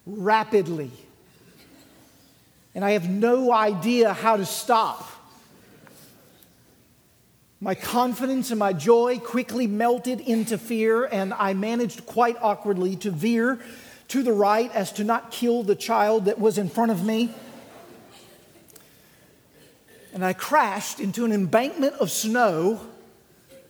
rapidly. 0.06 0.92
And 2.72 2.84
I 2.84 2.92
have 2.92 3.08
no 3.08 3.52
idea 3.52 4.12
how 4.12 4.36
to 4.36 4.46
stop. 4.46 5.10
My 7.60 7.74
confidence 7.74 8.50
and 8.50 8.60
my 8.60 8.72
joy 8.72 9.18
quickly 9.18 9.66
melted 9.66 10.20
into 10.20 10.56
fear, 10.56 11.04
and 11.04 11.34
I 11.34 11.54
managed 11.54 12.06
quite 12.06 12.36
awkwardly 12.40 12.94
to 12.96 13.10
veer 13.10 13.58
to 14.08 14.22
the 14.22 14.32
right 14.32 14.74
as 14.74 14.92
to 14.92 15.04
not 15.04 15.30
kill 15.30 15.62
the 15.62 15.76
child 15.76 16.24
that 16.24 16.38
was 16.38 16.58
in 16.58 16.68
front 16.68 16.90
of 16.90 17.04
me. 17.04 17.32
And 20.14 20.24
I 20.24 20.32
crashed 20.32 20.98
into 20.98 21.24
an 21.24 21.32
embankment 21.32 21.94
of 21.94 22.10
snow. 22.10 22.80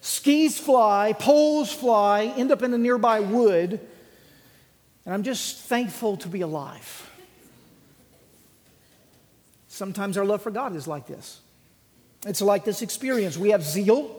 Skis 0.00 0.58
fly, 0.58 1.12
poles 1.18 1.72
fly, 1.72 2.32
end 2.36 2.52
up 2.52 2.62
in 2.62 2.72
a 2.72 2.78
nearby 2.78 3.20
wood. 3.20 3.80
And 5.04 5.14
I'm 5.14 5.24
just 5.24 5.58
thankful 5.64 6.16
to 6.18 6.28
be 6.28 6.40
alive. 6.40 7.10
Sometimes 9.66 10.16
our 10.16 10.24
love 10.24 10.42
for 10.42 10.50
God 10.50 10.76
is 10.76 10.86
like 10.86 11.06
this. 11.06 11.40
It's 12.26 12.40
like 12.40 12.64
this 12.64 12.82
experience. 12.82 13.36
We 13.36 13.50
have 13.50 13.62
zeal, 13.62 14.14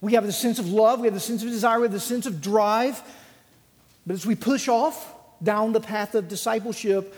we 0.00 0.14
have 0.14 0.26
the 0.26 0.32
sense 0.32 0.58
of 0.58 0.68
love, 0.68 1.00
we 1.00 1.06
have 1.06 1.14
the 1.14 1.20
sense 1.20 1.42
of 1.42 1.48
desire, 1.48 1.78
we 1.78 1.84
have 1.84 1.92
the 1.92 2.00
sense 2.00 2.26
of 2.26 2.40
drive. 2.40 3.00
But 4.06 4.14
as 4.14 4.26
we 4.26 4.34
push 4.34 4.68
off 4.68 5.14
down 5.42 5.72
the 5.72 5.80
path 5.80 6.14
of 6.14 6.28
discipleship, 6.28 7.14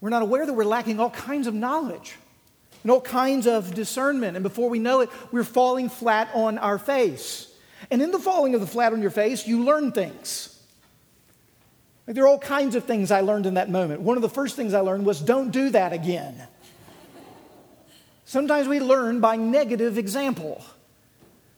we're 0.00 0.10
not 0.10 0.22
aware 0.22 0.44
that 0.46 0.52
we're 0.52 0.64
lacking 0.64 1.00
all 1.00 1.10
kinds 1.10 1.46
of 1.46 1.54
knowledge 1.54 2.16
and 2.82 2.90
all 2.90 3.00
kinds 3.00 3.46
of 3.46 3.74
discernment. 3.74 4.36
And 4.36 4.42
before 4.42 4.68
we 4.68 4.78
know 4.78 5.00
it, 5.00 5.10
we're 5.32 5.44
falling 5.44 5.88
flat 5.88 6.28
on 6.34 6.58
our 6.58 6.78
face. 6.78 7.52
And 7.90 8.02
in 8.02 8.10
the 8.10 8.18
falling 8.18 8.54
of 8.54 8.60
the 8.60 8.66
flat 8.66 8.92
on 8.92 9.02
your 9.02 9.10
face, 9.10 9.46
you 9.46 9.64
learn 9.64 9.92
things. 9.92 10.52
Like 12.06 12.14
there 12.14 12.24
are 12.24 12.28
all 12.28 12.38
kinds 12.38 12.74
of 12.76 12.84
things 12.84 13.10
I 13.10 13.20
learned 13.20 13.46
in 13.46 13.54
that 13.54 13.70
moment. 13.70 14.00
One 14.00 14.16
of 14.16 14.22
the 14.22 14.28
first 14.28 14.54
things 14.54 14.74
I 14.74 14.80
learned 14.80 15.04
was 15.04 15.20
don't 15.20 15.50
do 15.50 15.70
that 15.70 15.92
again. 15.92 16.46
Sometimes 18.24 18.68
we 18.68 18.80
learn 18.80 19.20
by 19.20 19.36
negative 19.36 19.98
example 19.98 20.64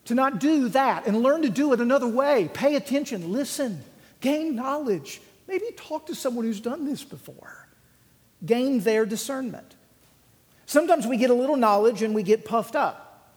to 0.06 0.14
not 0.14 0.38
do 0.38 0.68
that 0.70 1.06
and 1.06 1.22
learn 1.22 1.42
to 1.42 1.50
do 1.50 1.72
it 1.72 1.80
another 1.80 2.08
way. 2.08 2.50
Pay 2.52 2.76
attention, 2.76 3.32
listen, 3.32 3.82
gain 4.20 4.54
knowledge. 4.54 5.20
Maybe 5.46 5.66
talk 5.76 6.06
to 6.06 6.14
someone 6.14 6.44
who's 6.44 6.60
done 6.60 6.84
this 6.84 7.04
before. 7.04 7.68
Gain 8.44 8.80
their 8.80 9.06
discernment. 9.06 9.74
Sometimes 10.66 11.06
we 11.06 11.16
get 11.16 11.30
a 11.30 11.34
little 11.34 11.56
knowledge 11.56 12.02
and 12.02 12.14
we 12.14 12.22
get 12.22 12.44
puffed 12.44 12.76
up, 12.76 13.32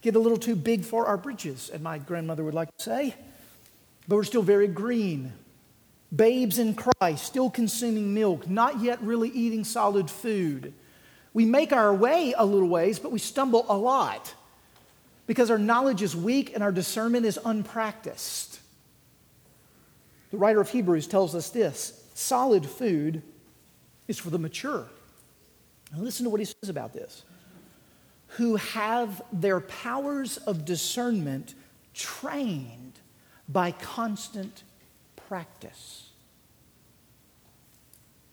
get 0.00 0.14
a 0.14 0.18
little 0.20 0.38
too 0.38 0.54
big 0.54 0.84
for 0.84 1.06
our 1.06 1.16
britches, 1.16 1.70
as 1.70 1.80
my 1.80 1.98
grandmother 1.98 2.44
would 2.44 2.54
like 2.54 2.68
to 2.76 2.84
say, 2.84 3.16
but 4.06 4.14
we're 4.14 4.22
still 4.22 4.42
very 4.42 4.68
green. 4.68 5.32
Babes 6.14 6.60
in 6.60 6.76
Christ, 6.76 7.26
still 7.26 7.50
consuming 7.50 8.14
milk, 8.14 8.48
not 8.48 8.80
yet 8.80 9.02
really 9.02 9.28
eating 9.30 9.64
solid 9.64 10.08
food. 10.08 10.72
We 11.34 11.44
make 11.44 11.72
our 11.72 11.92
way 11.92 12.32
a 12.38 12.46
little 12.46 12.68
ways, 12.68 13.00
but 13.00 13.10
we 13.10 13.18
stumble 13.18 13.66
a 13.68 13.76
lot 13.76 14.32
because 15.26 15.50
our 15.50 15.58
knowledge 15.58 16.00
is 16.00 16.14
weak 16.14 16.54
and 16.54 16.62
our 16.62 16.72
discernment 16.72 17.26
is 17.26 17.40
unpracticed. 17.44 18.60
The 20.30 20.36
writer 20.36 20.60
of 20.60 20.70
Hebrews 20.70 21.06
tells 21.06 21.34
us 21.34 21.50
this 21.50 22.04
solid 22.14 22.66
food 22.66 23.22
is 24.06 24.18
for 24.18 24.30
the 24.30 24.38
mature. 24.38 24.86
Now, 25.92 26.00
listen 26.00 26.24
to 26.24 26.30
what 26.30 26.40
he 26.40 26.46
says 26.46 26.68
about 26.68 26.92
this 26.92 27.24
who 28.32 28.56
have 28.56 29.22
their 29.32 29.60
powers 29.60 30.36
of 30.36 30.64
discernment 30.64 31.54
trained 31.94 32.92
by 33.48 33.72
constant 33.72 34.62
practice. 35.28 36.10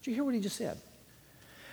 Did 0.02 0.12
you 0.12 0.16
hear 0.16 0.24
what 0.26 0.36
he 0.36 0.42
just 0.42 0.58
said? 0.58 0.78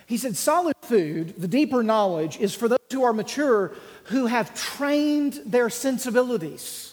He 0.05 0.17
said, 0.17 0.35
solid 0.35 0.75
food, 0.81 1.35
the 1.37 1.47
deeper 1.47 1.83
knowledge, 1.83 2.37
is 2.39 2.55
for 2.55 2.67
those 2.67 2.79
who 2.91 3.03
are 3.03 3.13
mature 3.13 3.73
who 4.05 4.27
have 4.27 4.53
trained 4.55 5.39
their 5.45 5.69
sensibilities, 5.69 6.92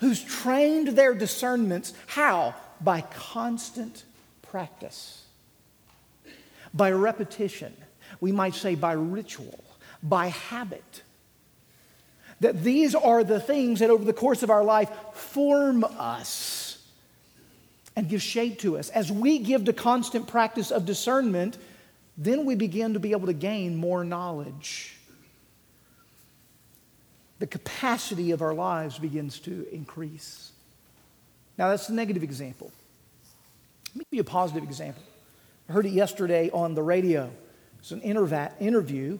who's 0.00 0.22
trained 0.22 0.88
their 0.88 1.14
discernments. 1.14 1.92
How? 2.06 2.54
By 2.80 3.02
constant 3.02 4.04
practice, 4.42 5.24
by 6.74 6.90
repetition. 6.90 7.74
We 8.20 8.32
might 8.32 8.54
say 8.54 8.74
by 8.74 8.92
ritual, 8.92 9.62
by 10.02 10.28
habit. 10.28 11.02
That 12.40 12.64
these 12.64 12.94
are 12.94 13.22
the 13.22 13.38
things 13.38 13.80
that 13.80 13.90
over 13.90 14.04
the 14.04 14.14
course 14.14 14.42
of 14.42 14.50
our 14.50 14.64
life 14.64 14.90
form 15.12 15.84
us 15.84 16.82
and 17.94 18.08
give 18.08 18.22
shape 18.22 18.58
to 18.60 18.78
us. 18.78 18.88
As 18.88 19.12
we 19.12 19.38
give 19.38 19.66
the 19.66 19.74
constant 19.74 20.26
practice 20.26 20.70
of 20.70 20.86
discernment, 20.86 21.58
then 22.16 22.46
we 22.46 22.54
begin 22.54 22.94
to 22.94 23.00
be 23.00 23.12
able 23.12 23.26
to 23.26 23.34
gain 23.34 23.76
more 23.76 24.04
knowledge. 24.04 24.96
The 27.40 27.46
capacity 27.46 28.30
of 28.30 28.42
our 28.42 28.54
lives 28.54 28.98
begins 28.98 29.40
to 29.40 29.66
increase. 29.72 30.52
Now, 31.58 31.70
that's 31.70 31.88
the 31.88 31.94
negative 31.94 32.22
example. 32.22 32.70
Let 33.88 33.96
me 33.96 34.04
give 34.10 34.16
you 34.18 34.20
a 34.20 34.24
positive 34.24 34.62
example. 34.62 35.02
I 35.68 35.72
heard 35.72 35.86
it 35.86 35.92
yesterday 35.92 36.50
on 36.50 36.74
the 36.74 36.82
radio. 36.82 37.30
It's 37.78 37.90
an 37.90 38.02
interview 38.02 39.18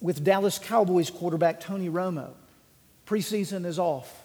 with 0.00 0.24
Dallas 0.24 0.58
Cowboys 0.58 1.10
quarterback 1.10 1.60
Tony 1.60 1.88
Romo. 1.88 2.30
Preseason 3.06 3.66
is 3.66 3.78
off. 3.78 4.24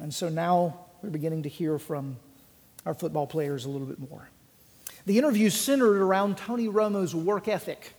And 0.00 0.12
so 0.12 0.28
now 0.28 0.86
we're 1.02 1.10
beginning 1.10 1.42
to 1.42 1.48
hear 1.48 1.78
from 1.78 2.16
our 2.86 2.94
football 2.94 3.26
players 3.26 3.66
a 3.66 3.68
little 3.68 3.86
bit 3.86 3.98
more. 4.10 4.28
The 5.04 5.18
interview 5.18 5.50
centered 5.50 6.00
around 6.00 6.38
Tony 6.38 6.68
Romo's 6.68 7.14
work 7.14 7.48
ethic 7.48 7.92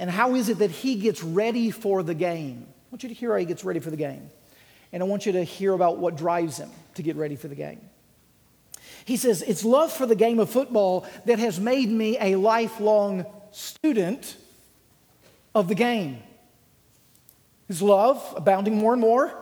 and 0.00 0.10
how 0.10 0.34
is 0.34 0.48
it 0.48 0.60
that 0.60 0.70
he 0.70 0.94
gets 0.94 1.22
ready 1.22 1.70
for 1.70 2.02
the 2.02 2.14
game. 2.14 2.66
I 2.66 2.86
want 2.90 3.02
you 3.02 3.10
to 3.10 3.14
hear 3.14 3.32
how 3.32 3.36
he 3.36 3.44
gets 3.44 3.64
ready 3.64 3.80
for 3.80 3.90
the 3.90 3.98
game. 3.98 4.30
And 4.94 5.02
I 5.02 5.06
want 5.06 5.26
you 5.26 5.32
to 5.32 5.44
hear 5.44 5.74
about 5.74 5.98
what 5.98 6.16
drives 6.16 6.56
him 6.56 6.70
to 6.94 7.02
get 7.02 7.16
ready 7.16 7.36
for 7.36 7.48
the 7.48 7.54
game. 7.54 7.82
He 9.04 9.18
says, 9.18 9.42
It's 9.42 9.62
love 9.62 9.92
for 9.92 10.06
the 10.06 10.16
game 10.16 10.38
of 10.38 10.48
football 10.48 11.06
that 11.26 11.38
has 11.38 11.60
made 11.60 11.90
me 11.90 12.16
a 12.18 12.36
lifelong 12.36 13.26
student 13.50 14.36
of 15.54 15.68
the 15.68 15.74
game. 15.74 16.22
His 17.68 17.82
love, 17.82 18.24
abounding 18.34 18.78
more 18.78 18.94
and 18.94 19.02
more, 19.02 19.34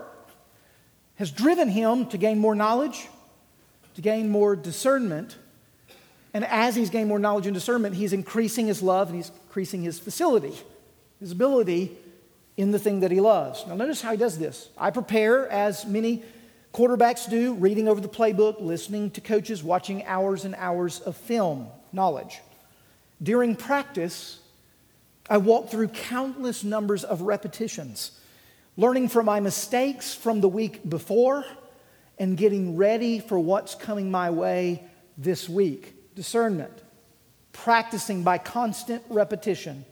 has 1.14 1.30
driven 1.30 1.68
him 1.68 2.06
to 2.06 2.18
gain 2.18 2.40
more 2.40 2.56
knowledge, 2.56 3.06
to 3.94 4.00
gain 4.00 4.28
more 4.28 4.56
discernment, 4.56 5.36
and 6.38 6.44
as 6.44 6.76
he's 6.76 6.88
gained 6.88 7.08
more 7.08 7.18
knowledge 7.18 7.48
and 7.48 7.54
discernment, 7.54 7.96
he's 7.96 8.12
increasing 8.12 8.68
his 8.68 8.80
love 8.80 9.08
and 9.08 9.16
he's 9.16 9.32
increasing 9.48 9.82
his 9.82 9.98
facility, 9.98 10.54
his 11.18 11.32
ability 11.32 11.98
in 12.56 12.70
the 12.70 12.78
thing 12.78 13.00
that 13.00 13.10
he 13.10 13.18
loves. 13.18 13.66
Now, 13.66 13.74
notice 13.74 14.00
how 14.00 14.12
he 14.12 14.16
does 14.16 14.38
this. 14.38 14.68
I 14.78 14.92
prepare, 14.92 15.48
as 15.48 15.84
many 15.84 16.22
quarterbacks 16.72 17.28
do, 17.28 17.54
reading 17.54 17.88
over 17.88 18.00
the 18.00 18.08
playbook, 18.08 18.60
listening 18.60 19.10
to 19.10 19.20
coaches, 19.20 19.64
watching 19.64 20.04
hours 20.04 20.44
and 20.44 20.54
hours 20.54 21.00
of 21.00 21.16
film 21.16 21.66
knowledge. 21.92 22.38
During 23.20 23.56
practice, 23.56 24.38
I 25.28 25.38
walk 25.38 25.70
through 25.70 25.88
countless 25.88 26.62
numbers 26.62 27.02
of 27.02 27.22
repetitions, 27.22 28.12
learning 28.76 29.08
from 29.08 29.26
my 29.26 29.40
mistakes 29.40 30.14
from 30.14 30.40
the 30.40 30.48
week 30.48 30.88
before 30.88 31.44
and 32.16 32.36
getting 32.36 32.76
ready 32.76 33.18
for 33.18 33.40
what's 33.40 33.74
coming 33.74 34.08
my 34.08 34.30
way 34.30 34.84
this 35.16 35.48
week 35.48 35.96
discernment, 36.18 36.82
practicing 37.52 38.24
by 38.24 38.38
constant 38.38 39.04
repetition. 39.08 39.84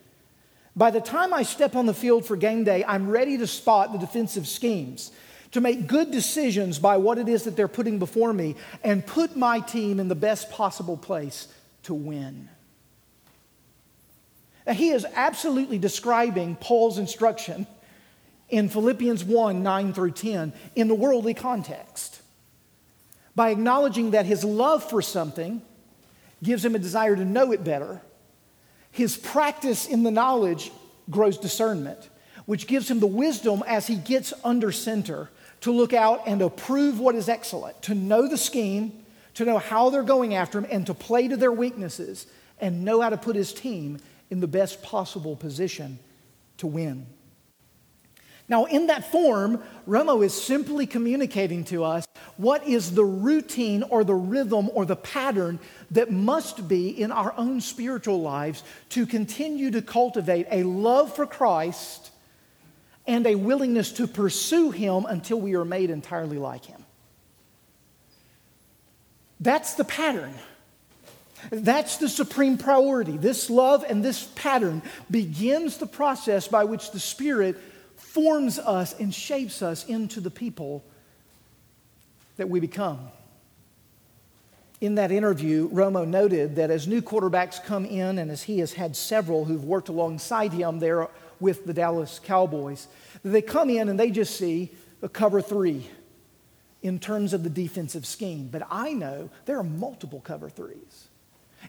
By 0.75 0.91
the 0.91 1.01
time 1.01 1.33
I 1.33 1.45
step 1.45 1.77
on 1.77 1.87
the 1.87 1.95
field 1.95 2.27
for 2.27 2.37
game 2.37 2.65
day, 2.65 2.85
I'm 2.85 3.09
ready 3.09 3.39
to 3.39 3.47
spot 3.47 3.93
the 3.93 3.99
defensive 3.99 4.49
schemes, 4.49 5.13
to 5.53 5.61
make 5.61 5.87
good 5.87 6.11
decisions 6.11 6.81
by 6.81 6.97
what 6.97 7.19
it 7.19 7.29
is 7.29 7.45
that 7.45 7.57
they're 7.57 7.69
putting 7.69 8.01
before 8.01 8.33
me, 8.33 8.57
and 8.83 9.07
put 9.07 9.37
my 9.37 9.61
team 9.61 10.01
in 10.01 10.09
the 10.09 10.17
best 10.17 10.51
possible 10.51 10.97
place 10.97 11.47
to 11.85 11.95
win. 11.95 12.49
Now, 14.67 14.73
he 14.73 14.91
is 14.91 15.07
absolutely 15.15 15.79
describing 15.79 16.57
Paul's 16.57 16.99
instruction 16.99 17.69
in 18.49 18.69
Philippians 18.69 19.23
1 19.23 19.63
9 19.63 19.93
through 19.93 20.11
10 20.11 20.53
in 20.75 20.89
the 20.89 20.95
worldly 20.95 21.35
context 21.35 22.21
by 23.37 23.51
acknowledging 23.51 24.11
that 24.13 24.27
his 24.27 24.43
love 24.43 24.83
for 24.91 25.01
something 25.01 25.63
gives 26.47 26.65
him 26.65 26.75
a 26.75 26.79
desire 26.79 27.15
to 27.15 27.25
know 27.25 27.53
it 27.53 27.63
better 27.63 28.01
his 28.97 29.19
practice 29.19 29.87
in 29.87 30.05
the 30.05 30.11
knowledge 30.11 30.73
grows 31.11 31.37
discernment, 31.37 32.09
which 32.47 32.67
gives 32.67 32.91
him 32.91 32.99
the 32.99 33.07
wisdom 33.07 33.63
as 33.67 33.87
he 33.87 33.95
gets 33.95 34.33
under 34.43 34.73
center 34.73 35.29
to 35.61 35.71
look 35.71 35.93
out 35.93 36.23
and 36.27 36.41
approve 36.41 36.99
what 36.99 37.15
is 37.15 37.29
excellent, 37.29 37.83
to 37.83 37.95
know 37.95 38.27
the 38.27 38.39
scheme, 38.39 39.05
to 39.35 39.45
know 39.45 39.59
how 39.59 39.91
they're 39.91 40.03
going 40.03 40.35
after 40.35 40.57
him, 40.57 40.67
and 40.71 40.87
to 40.87 40.95
play 40.95 41.29
to 41.29 41.37
their 41.37 41.53
weaknesses 41.53 42.27
and 42.59 42.87
know 42.87 43.03
how 43.03 43.11
to 43.11 43.19
put 43.19 43.37
his 43.37 43.53
team 43.53 43.99
in 44.31 44.41
the 44.41 44.49
best 44.49 44.83
possible 44.83 45.37
position 45.37 45.99
to 46.57 46.67
win. 46.67 47.07
Now, 48.49 48.67
in 48.67 48.87
that 48.87 49.11
form, 49.11 49.63
Romo 49.89 50.25
is 50.25 50.33
simply 50.41 50.87
communicating 50.87 51.65
to 51.65 51.83
us 51.83 52.07
what 52.37 52.67
is 52.67 52.93
the 52.93 53.05
routine 53.05 53.83
or 53.83 54.05
the 54.05 54.15
rhythm 54.15 54.71
or 54.73 54.85
the 54.85 54.97
pattern 54.97 55.59
that 55.91 56.13
must 56.13 56.69
be 56.69 56.89
in 56.89 57.11
our 57.11 57.35
own 57.37 57.61
spiritual 57.61 58.21
lives 58.21 58.63
to 58.91 59.07
continue 59.07 59.71
to 59.73 59.83
cultivate 59.83 60.47
a 60.51 60.63
love 60.63 61.15
for 61.15 61.27
Christ 61.27 62.11
and 63.07 63.27
a 63.27 63.35
willingness 63.35 63.93
to 63.93 64.07
pursue 64.07 64.71
Him 64.71 65.07
until 65.07 65.41
we 65.41 65.55
are 65.55 65.65
made 65.65 65.91
entirely 65.91 66.39
like 66.39 66.65
Him. 66.65 66.85
That's 69.41 69.75
the 69.75 69.85
pattern. 69.85 70.35
That's 71.51 71.99
the 71.99 72.09
supreme 72.09 72.59
priority. 72.59 73.17
This 73.17 73.51
love 73.51 73.85
and 73.89 74.05
this 74.05 74.25
pattern 74.35 74.83
begins 75.11 75.79
the 75.79 75.87
process 75.87 76.49
by 76.49 76.65
which 76.65 76.91
the 76.91 77.01
Spirit 77.01 77.57
forms 78.17 78.59
us 78.59 78.99
and 78.99 79.15
shapes 79.15 79.61
us 79.61 79.85
into 79.85 80.23
the 80.23 80.31
people 80.31 80.83
that 82.39 82.49
we 82.49 82.61
become. 82.61 83.11
In 84.81 84.95
that 84.95 85.13
interview, 85.13 85.69
Romo 85.69 86.09
noted 86.09 86.57
that 86.57 86.71
as 86.71 86.89
new 86.89 87.03
quarterbacks 87.03 87.63
come 87.63 87.85
in, 87.85 88.19
and 88.19 88.31
as 88.31 88.43
he 88.43 88.61
has 88.61 88.73
had 88.73 88.97
several 88.97 89.45
who've 89.45 89.65
worked 89.65 89.91
alongside 89.91 90.55
him 90.55 90.79
there 90.79 91.09
with 91.41 91.67
the 91.67 91.75
Dallas 91.75 92.19
Cowboys, 92.25 92.89
they 93.23 93.43
come 93.43 93.69
in 93.69 93.91
and 93.91 94.01
they 94.01 94.11
just 94.11 94.39
see 94.39 94.71
a 95.03 95.11
cover 95.11 95.43
three 95.43 95.87
in 96.81 96.99
terms 96.99 97.35
of 97.35 97.43
the 97.43 97.51
defensive 97.51 98.07
scheme. 98.07 98.49
But 98.51 98.67
I 98.71 98.95
know 98.95 99.29
there 99.45 99.59
are 99.59 99.63
multiple 99.63 100.23
cover 100.25 100.49
threes. 100.49 101.09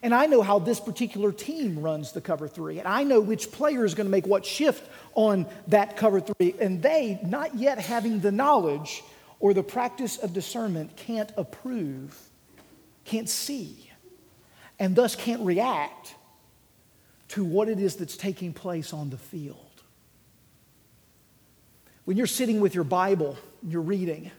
And 0.02 0.14
I 0.14 0.28
know 0.28 0.42
how 0.42 0.60
this 0.60 0.80
particular 0.80 1.32
team 1.32 1.80
runs 1.80 2.12
the 2.12 2.22
cover 2.22 2.48
three. 2.48 2.80
And 2.80 2.88
I 2.88 3.04
know 3.04 3.20
which 3.20 3.52
player 3.52 3.84
is 3.86 3.94
going 3.94 4.08
to 4.08 4.12
make 4.12 4.28
what 4.28 4.46
shift 4.46 4.88
on 5.14 5.46
that 5.68 5.98
cover 5.98 6.20
three. 6.20 6.54
And 6.60 6.82
they, 6.82 7.20
not 7.24 7.56
yet 7.56 7.80
having 7.80 8.20
the 8.20 8.32
knowledge 8.32 9.04
or 9.40 9.54
the 9.54 9.64
practice 9.64 10.18
of 10.18 10.34
discernment, 10.34 10.96
can't 10.96 11.32
approve, 11.38 12.18
can't 13.06 13.30
see, 13.30 13.90
and 14.80 14.96
thus 14.96 15.16
can't 15.16 15.42
react 15.42 16.16
to 17.30 17.44
what 17.44 17.68
it 17.68 17.80
is 17.80 17.96
that's 17.98 18.18
taking 18.18 18.54
place 18.54 18.94
on 18.94 19.10
the 19.10 19.18
field. 19.18 19.58
When 22.06 22.16
you're 22.16 22.26
sitting 22.26 22.62
with 22.62 22.74
your 22.74 22.86
Bible, 22.86 23.38
and 23.62 23.72
you're 23.72 23.82
reading, 23.82 24.32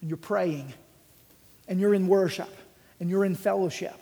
and 0.00 0.08
you're 0.08 0.16
praying, 0.16 0.72
and 1.68 1.78
you're 1.78 1.92
in 1.92 2.08
worship, 2.08 2.48
and 2.98 3.10
you're 3.10 3.24
in 3.24 3.34
fellowship, 3.34 3.94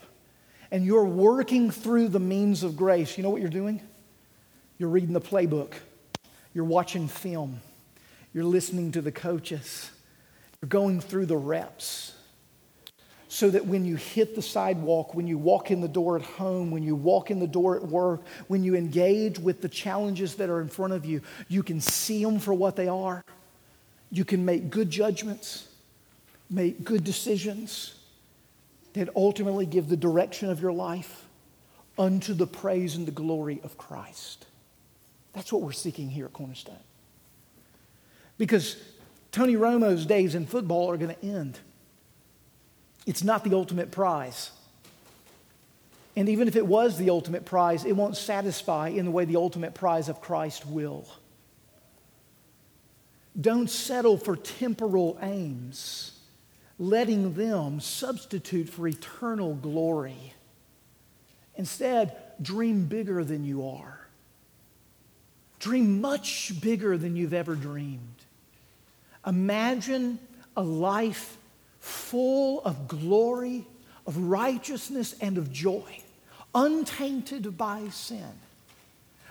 and 0.70 0.84
you're 0.84 1.04
working 1.04 1.70
through 1.70 2.08
the 2.08 2.20
means 2.20 2.62
of 2.62 2.76
grace, 2.76 3.16
you 3.16 3.22
know 3.22 3.30
what 3.30 3.40
you're 3.40 3.50
doing? 3.50 3.80
You're 4.78 4.90
reading 4.90 5.12
the 5.12 5.20
playbook, 5.20 5.72
you're 6.54 6.64
watching 6.64 7.08
film, 7.08 7.60
you're 8.32 8.44
listening 8.44 8.92
to 8.92 9.00
the 9.00 9.12
coaches, 9.12 9.90
you're 10.60 10.68
going 10.68 11.00
through 11.00 11.26
the 11.26 11.36
reps. 11.36 12.14
So 13.30 13.50
that 13.50 13.66
when 13.66 13.84
you 13.84 13.96
hit 13.96 14.34
the 14.34 14.40
sidewalk, 14.40 15.14
when 15.14 15.26
you 15.26 15.36
walk 15.36 15.70
in 15.70 15.82
the 15.82 15.88
door 15.88 16.16
at 16.16 16.22
home, 16.22 16.70
when 16.70 16.82
you 16.82 16.96
walk 16.96 17.30
in 17.30 17.40
the 17.40 17.46
door 17.46 17.76
at 17.76 17.82
work, 17.82 18.22
when 18.46 18.64
you 18.64 18.74
engage 18.74 19.38
with 19.38 19.60
the 19.60 19.68
challenges 19.68 20.36
that 20.36 20.48
are 20.48 20.62
in 20.62 20.68
front 20.68 20.94
of 20.94 21.04
you, 21.04 21.20
you 21.46 21.62
can 21.62 21.78
see 21.78 22.24
them 22.24 22.38
for 22.38 22.54
what 22.54 22.74
they 22.74 22.88
are. 22.88 23.22
You 24.10 24.24
can 24.24 24.46
make 24.46 24.70
good 24.70 24.88
judgments, 24.88 25.68
make 26.48 26.82
good 26.82 27.04
decisions 27.04 27.97
that 28.94 29.08
ultimately 29.14 29.66
give 29.66 29.88
the 29.88 29.96
direction 29.96 30.50
of 30.50 30.60
your 30.60 30.72
life 30.72 31.26
unto 31.98 32.32
the 32.34 32.46
praise 32.46 32.96
and 32.96 33.06
the 33.06 33.12
glory 33.12 33.60
of 33.64 33.76
Christ. 33.76 34.46
That's 35.32 35.52
what 35.52 35.62
we're 35.62 35.72
seeking 35.72 36.10
here 36.10 36.26
at 36.26 36.32
Cornerstone. 36.32 36.76
Because 38.38 38.76
Tony 39.32 39.56
Romo's 39.56 40.06
days 40.06 40.34
in 40.34 40.46
football 40.46 40.90
are 40.90 40.96
going 40.96 41.14
to 41.14 41.24
end. 41.24 41.58
It's 43.06 43.24
not 43.24 43.44
the 43.44 43.54
ultimate 43.54 43.90
prize. 43.90 44.50
And 46.16 46.28
even 46.28 46.48
if 46.48 46.56
it 46.56 46.66
was 46.66 46.98
the 46.98 47.10
ultimate 47.10 47.44
prize, 47.44 47.84
it 47.84 47.92
won't 47.92 48.16
satisfy 48.16 48.88
in 48.88 49.04
the 49.04 49.10
way 49.10 49.24
the 49.24 49.36
ultimate 49.36 49.74
prize 49.74 50.08
of 50.08 50.20
Christ 50.20 50.66
will. 50.66 51.06
Don't 53.40 53.70
settle 53.70 54.16
for 54.16 54.34
temporal 54.34 55.18
aims 55.22 56.17
letting 56.78 57.34
them 57.34 57.80
substitute 57.80 58.68
for 58.68 58.86
eternal 58.86 59.54
glory. 59.54 60.32
Instead, 61.56 62.16
dream 62.40 62.86
bigger 62.86 63.24
than 63.24 63.44
you 63.44 63.66
are. 63.66 64.06
Dream 65.58 66.00
much 66.00 66.52
bigger 66.60 66.96
than 66.96 67.16
you've 67.16 67.34
ever 67.34 67.56
dreamed. 67.56 68.14
Imagine 69.26 70.20
a 70.56 70.62
life 70.62 71.36
full 71.80 72.62
of 72.62 72.86
glory, 72.86 73.66
of 74.06 74.16
righteousness, 74.16 75.16
and 75.20 75.36
of 75.36 75.52
joy, 75.52 76.00
untainted 76.54 77.58
by 77.58 77.88
sin, 77.88 78.32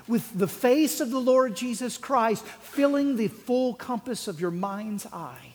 with 0.06 0.38
the 0.38 0.48
face 0.50 1.00
of 1.00 1.12
the 1.12 1.20
Lord 1.20 1.56
Jesus 1.56 1.98
Christ 1.98 2.46
filling 2.46 3.16
the 3.16 3.30
full 3.30 3.74
compass 3.74 4.28
of 4.28 4.42
your 4.42 4.52
mind's 4.52 5.06
eye 5.06 5.54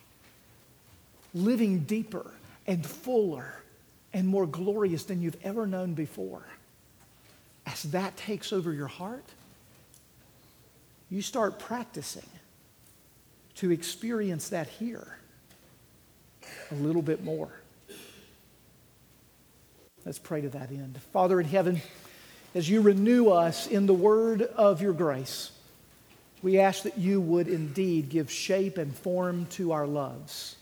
living 1.34 1.80
deeper 1.80 2.30
and 2.66 2.84
fuller 2.84 3.62
and 4.12 4.28
more 4.28 4.46
glorious 4.46 5.04
than 5.04 5.22
you've 5.22 5.38
ever 5.42 5.66
known 5.66 5.94
before. 5.94 6.42
As 7.66 7.82
that 7.84 8.16
takes 8.16 8.52
over 8.52 8.72
your 8.72 8.88
heart, 8.88 9.24
you 11.10 11.22
start 11.22 11.58
practicing 11.58 12.28
to 13.56 13.70
experience 13.70 14.48
that 14.48 14.66
here 14.66 15.18
a 16.70 16.74
little 16.74 17.02
bit 17.02 17.22
more. 17.22 17.50
Let's 20.04 20.18
pray 20.18 20.40
to 20.40 20.48
that 20.50 20.70
end. 20.70 21.00
Father 21.12 21.38
in 21.40 21.46
heaven, 21.46 21.80
as 22.54 22.68
you 22.68 22.80
renew 22.80 23.28
us 23.28 23.66
in 23.66 23.86
the 23.86 23.94
word 23.94 24.42
of 24.42 24.82
your 24.82 24.92
grace, 24.92 25.52
we 26.42 26.58
ask 26.58 26.82
that 26.82 26.98
you 26.98 27.20
would 27.20 27.46
indeed 27.46 28.08
give 28.08 28.30
shape 28.30 28.78
and 28.78 28.94
form 28.94 29.46
to 29.50 29.72
our 29.72 29.86
loves 29.86 30.56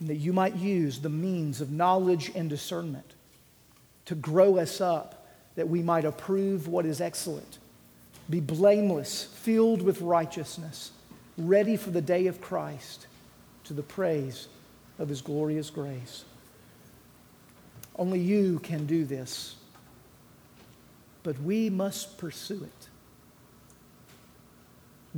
and 0.00 0.08
that 0.08 0.16
you 0.16 0.32
might 0.32 0.56
use 0.56 0.98
the 0.98 1.10
means 1.10 1.60
of 1.60 1.70
knowledge 1.70 2.32
and 2.34 2.48
discernment 2.48 3.14
to 4.06 4.14
grow 4.14 4.56
us 4.56 4.80
up, 4.80 5.28
that 5.54 5.68
we 5.68 5.82
might 5.82 6.04
approve 6.04 6.66
what 6.66 6.86
is 6.86 7.00
excellent, 7.00 7.58
be 8.28 8.40
blameless, 8.40 9.24
filled 9.24 9.82
with 9.82 10.00
righteousness, 10.00 10.92
ready 11.36 11.76
for 11.76 11.90
the 11.90 12.00
day 12.00 12.26
of 12.26 12.40
Christ 12.40 13.06
to 13.64 13.74
the 13.74 13.82
praise 13.82 14.48
of 14.98 15.08
his 15.08 15.20
glorious 15.20 15.70
grace. 15.70 16.24
Only 17.96 18.20
you 18.20 18.58
can 18.60 18.86
do 18.86 19.04
this, 19.04 19.56
but 21.22 21.38
we 21.42 21.68
must 21.68 22.16
pursue 22.18 22.64
it. 22.64 22.88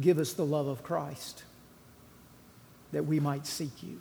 Give 0.00 0.18
us 0.18 0.32
the 0.32 0.46
love 0.46 0.66
of 0.66 0.82
Christ 0.82 1.44
that 2.92 3.06
we 3.06 3.20
might 3.20 3.46
seek 3.46 3.82
you. 3.82 4.00